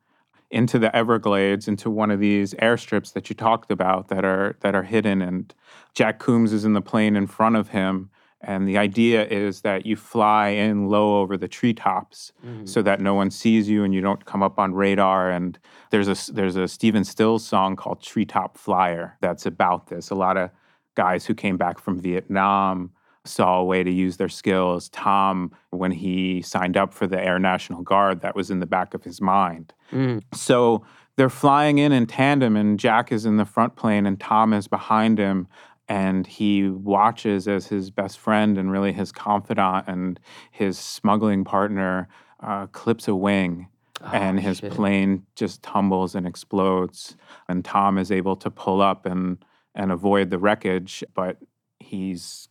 [0.49, 4.75] into the Everglades, into one of these airstrips that you talked about that are that
[4.75, 5.21] are hidden.
[5.21, 5.53] And
[5.93, 8.09] Jack Coombs is in the plane in front of him.
[8.43, 12.65] And the idea is that you fly in low over the treetops mm-hmm.
[12.65, 15.29] so that no one sees you and you don't come up on radar.
[15.29, 15.57] And
[15.91, 20.09] there's a there's a Stephen Stills song called Treetop Flyer that's about this.
[20.09, 20.49] A lot of
[20.95, 22.91] guys who came back from Vietnam
[23.25, 24.89] saw a way to use their skills.
[24.89, 28.93] Tom, when he signed up for the Air National Guard, that was in the back
[28.93, 29.73] of his mind.
[29.91, 30.23] Mm.
[30.33, 30.83] So
[31.17, 34.67] they're flying in in tandem, and Jack is in the front plane, and Tom is
[34.67, 35.47] behind him.
[35.91, 40.19] And he watches as his best friend and really his confidant and
[40.49, 42.07] his smuggling partner
[42.39, 43.67] uh, clips a wing,
[44.13, 44.71] and his shit.
[44.71, 47.17] plane just tumbles and explodes.
[47.49, 49.43] And Tom is able to pull up and
[49.75, 51.37] and avoid the wreckage, but
[51.79, 52.47] he's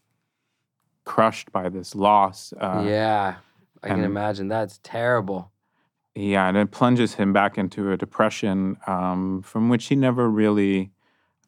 [1.05, 2.53] crushed by this loss.
[2.61, 3.37] Uh, yeah,
[3.83, 4.49] I can imagine.
[4.49, 5.51] That's terrible.
[6.15, 10.91] Yeah, and it plunges him back into a depression um, from which he never really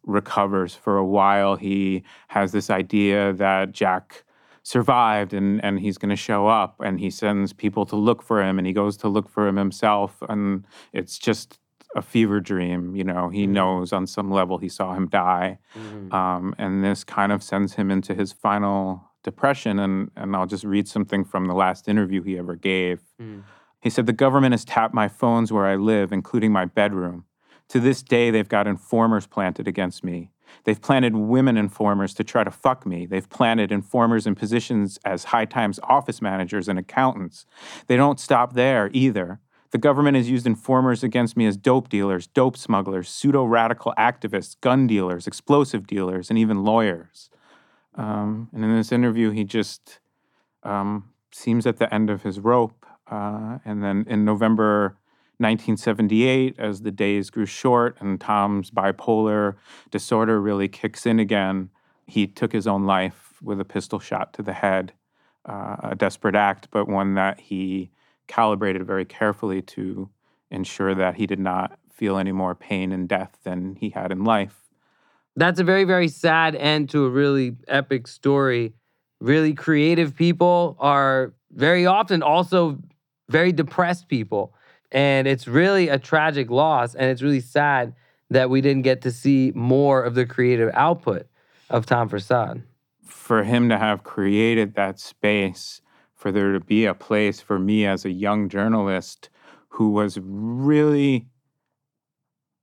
[0.05, 0.75] recovers.
[0.75, 4.25] For a while, he has this idea that Jack
[4.63, 8.43] survived and, and he's going to show up, and he sends people to look for
[8.43, 11.59] him, and he goes to look for him himself, and it's just
[11.95, 12.95] a fever dream.
[12.97, 13.53] You know, he mm-hmm.
[13.53, 16.13] knows on some level he saw him die, mm-hmm.
[16.15, 19.79] um, and this kind of sends him into his final depression.
[19.79, 23.01] And and I'll just read something from the last interview he ever gave.
[23.21, 23.43] Mm.
[23.83, 27.25] He said, The government has tapped my phones where I live, including my bedroom.
[27.73, 30.31] To this day, they've got informers planted against me.
[30.65, 33.07] They've planted women informers to try to fuck me.
[33.07, 37.47] They've planted informers in positions as high times office managers and accountants.
[37.87, 39.41] They don't stop there either.
[39.71, 44.55] The government has used informers against me as dope dealers, dope smugglers, pseudo radical activists,
[44.61, 47.31] gun dealers, explosive dealers, and even lawyers.
[47.95, 49.99] Um, and in this interview, he just
[50.63, 52.85] um, seems at the end of his rope.
[53.11, 54.99] Uh, and then in November
[55.39, 59.57] 1978, as the days grew short and Tom's bipolar
[59.91, 61.71] disorder really kicks in again,
[62.07, 64.93] he took his own life with a pistol shot to the head.
[65.45, 67.91] Uh, a desperate act, but one that he
[68.29, 70.09] calibrated very carefully to
[70.53, 74.23] ensure that he did not feel any more pain and death than he had in
[74.23, 74.63] life.
[75.35, 78.75] That's a very, very sad end to a really epic story.
[79.21, 82.79] Really creative people are very often also
[83.29, 84.55] very depressed people.
[84.93, 86.95] And it's really a tragic loss.
[86.95, 87.95] And it's really sad
[88.31, 91.27] that we didn't get to see more of the creative output
[91.69, 92.63] of Tom Forcade.
[93.33, 95.81] for him to have created that space,
[96.15, 99.31] for there to be a place for me as a young journalist
[99.69, 101.27] who was really,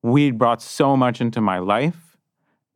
[0.04, 2.18] weed brought so much into my life.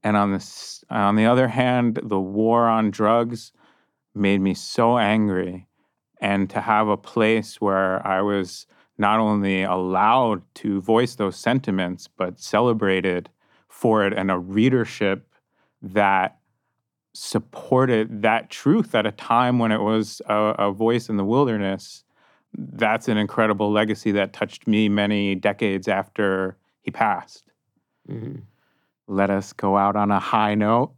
[0.04, 3.52] And on this, on the other hand, the war on drugs
[4.16, 5.68] made me so angry.
[6.20, 8.66] And to have a place where I was
[9.04, 13.30] not only allowed to voice those sentiments, but celebrated
[13.68, 15.28] for it and a readership
[15.82, 16.38] that
[17.14, 20.36] supported that truth at a time when it was a,
[20.68, 22.06] a voice in the wilderness.
[22.58, 27.52] That's an incredible legacy that touched me many decades after he passed.
[28.10, 28.40] Mm-hmm.
[29.08, 30.94] Let us go out on a high note.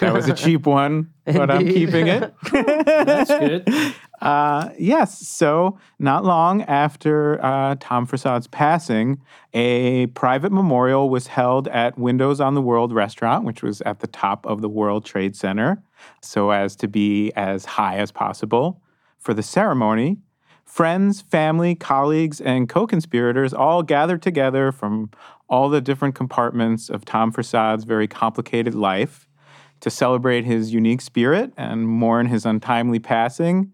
[0.00, 2.34] That was a cheap one, but I'm keeping it.
[2.52, 3.94] That's good.
[4.20, 5.26] Uh, yes.
[5.26, 9.20] So, not long after uh, Tom Forcade's passing,
[9.54, 14.08] a private memorial was held at Windows on the World restaurant, which was at the
[14.08, 15.82] top of the World Trade Center,
[16.20, 18.82] so as to be as high as possible.
[19.18, 20.18] For the ceremony,
[20.64, 25.10] friends, family, colleagues, and co conspirators all gathered together from
[25.48, 29.28] all the different compartments of Tom Forcade's very complicated life
[29.80, 33.72] to celebrate his unique spirit and mourn his untimely passing,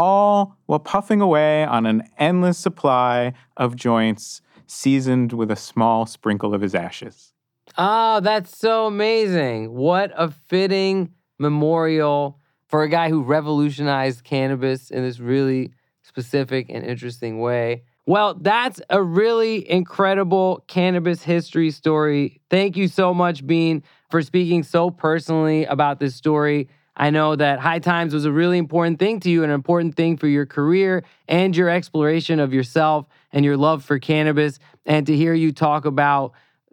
[0.00, 6.54] all while puffing away on an endless supply of joints seasoned with a small sprinkle
[6.54, 7.34] of his ashes.
[7.76, 9.74] Oh, that's so amazing.
[9.74, 15.72] What a fitting memorial for a guy who revolutionized cannabis in this really
[16.02, 17.82] specific and interesting way.
[18.06, 22.40] Well, that's a really incredible cannabis history story.
[22.48, 26.68] Thank you so much, Bean, for speaking so personally about this story.
[27.00, 30.18] I know that High Times was a really important thing to you, an important thing
[30.18, 34.58] for your career and your exploration of yourself and your love for cannabis.
[34.84, 36.32] And to hear you talk about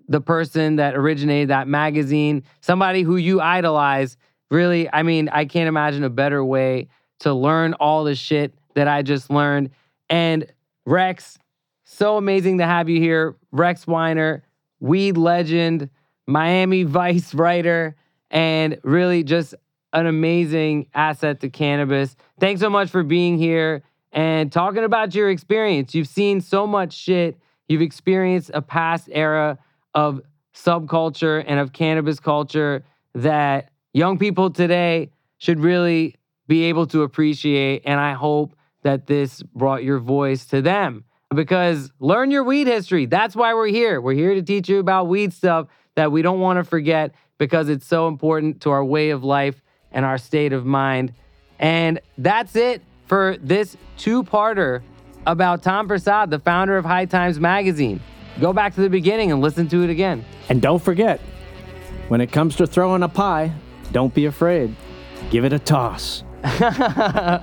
[0.10, 4.18] the person that originated that magazine, somebody who you idolize.
[4.52, 8.90] Really, I mean, I can't imagine a better way to learn all the shit that
[8.90, 9.70] I just learned.
[10.10, 10.46] And
[10.86, 11.40] Rex,
[11.86, 13.38] so amazing to have you here.
[13.54, 14.44] Rex Weiner,
[14.82, 15.90] weed legend,
[16.26, 17.96] Miami Vice writer,
[18.30, 19.56] and really just
[19.98, 22.16] an amazing asset to cannabis.
[22.40, 23.82] Thanks so much for being here
[24.12, 25.96] and talking about your experience.
[25.96, 27.40] You've seen so much shit.
[27.68, 29.58] You've experienced a past era
[29.96, 30.22] of
[30.54, 32.86] subculture and of cannabis culture
[33.16, 36.16] that young people today should really
[36.48, 37.82] be able to appreciate.
[37.84, 43.08] And I hope that this brought your voice to them because learn your weed history.
[43.08, 44.00] That's why we're here.
[44.00, 47.68] We're here to teach you about weed stuff that we don't want to forget because
[47.68, 49.62] it's so important to our way of life
[49.92, 51.14] and our state of mind.
[51.60, 54.82] And that's it for this two parter
[55.26, 58.00] about Tom Forcade, the founder of High Times Magazine.
[58.40, 60.24] Go back to the beginning and listen to it again.
[60.50, 61.20] And don't forget,
[62.08, 63.52] when it comes to throwing a pie,
[63.92, 64.76] don't be afraid.
[65.30, 66.24] Give it a toss.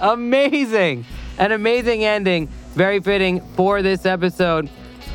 [0.01, 1.05] amazing.
[1.39, 2.47] An amazing ending.
[2.75, 4.71] Very fitting for this episode.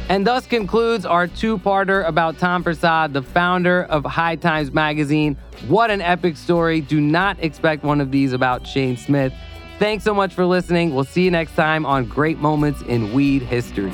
[0.10, 5.38] And thus concludes our two parter about Tom Forcade, the founder of High Times Magazine.
[5.68, 6.82] What an epic story.
[6.82, 9.32] Do not expect one of these about Shane Smith.
[9.78, 10.96] Thanks so much for listening.
[10.96, 13.94] We'll see you next time on Great Moments in Weed History.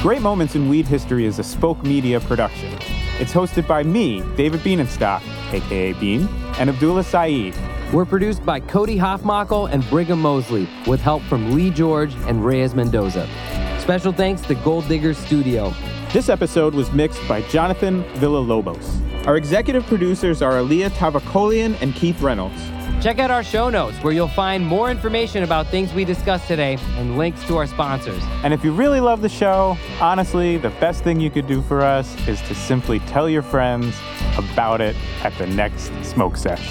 [0.00, 2.72] Great Moments in Weed History is a Spoke Media production.
[3.18, 5.22] It's hosted by me, David Bienenstock,
[5.52, 6.28] aka Bean,
[6.58, 7.54] and Abdullah Saeed.
[7.92, 12.74] We're produced by Cody Hoffmackel and Brigham Mosley, with help from Lee George and Reyes
[12.74, 13.28] Mendoza.
[13.80, 15.74] Special thanks to Gold Digger Studio.
[16.10, 19.26] This episode was mixed by Jonathan Villalobos.
[19.26, 22.58] Our executive producers are Aaliyah Tavakolian and Keith Reynolds.
[23.02, 26.78] Check out our show notes where you'll find more information about things we discussed today
[26.96, 28.22] and links to our sponsors.
[28.42, 31.82] And if you really love the show, honestly, the best thing you could do for
[31.82, 33.94] us is to simply tell your friends
[34.38, 36.70] about it at the next smoke sesh.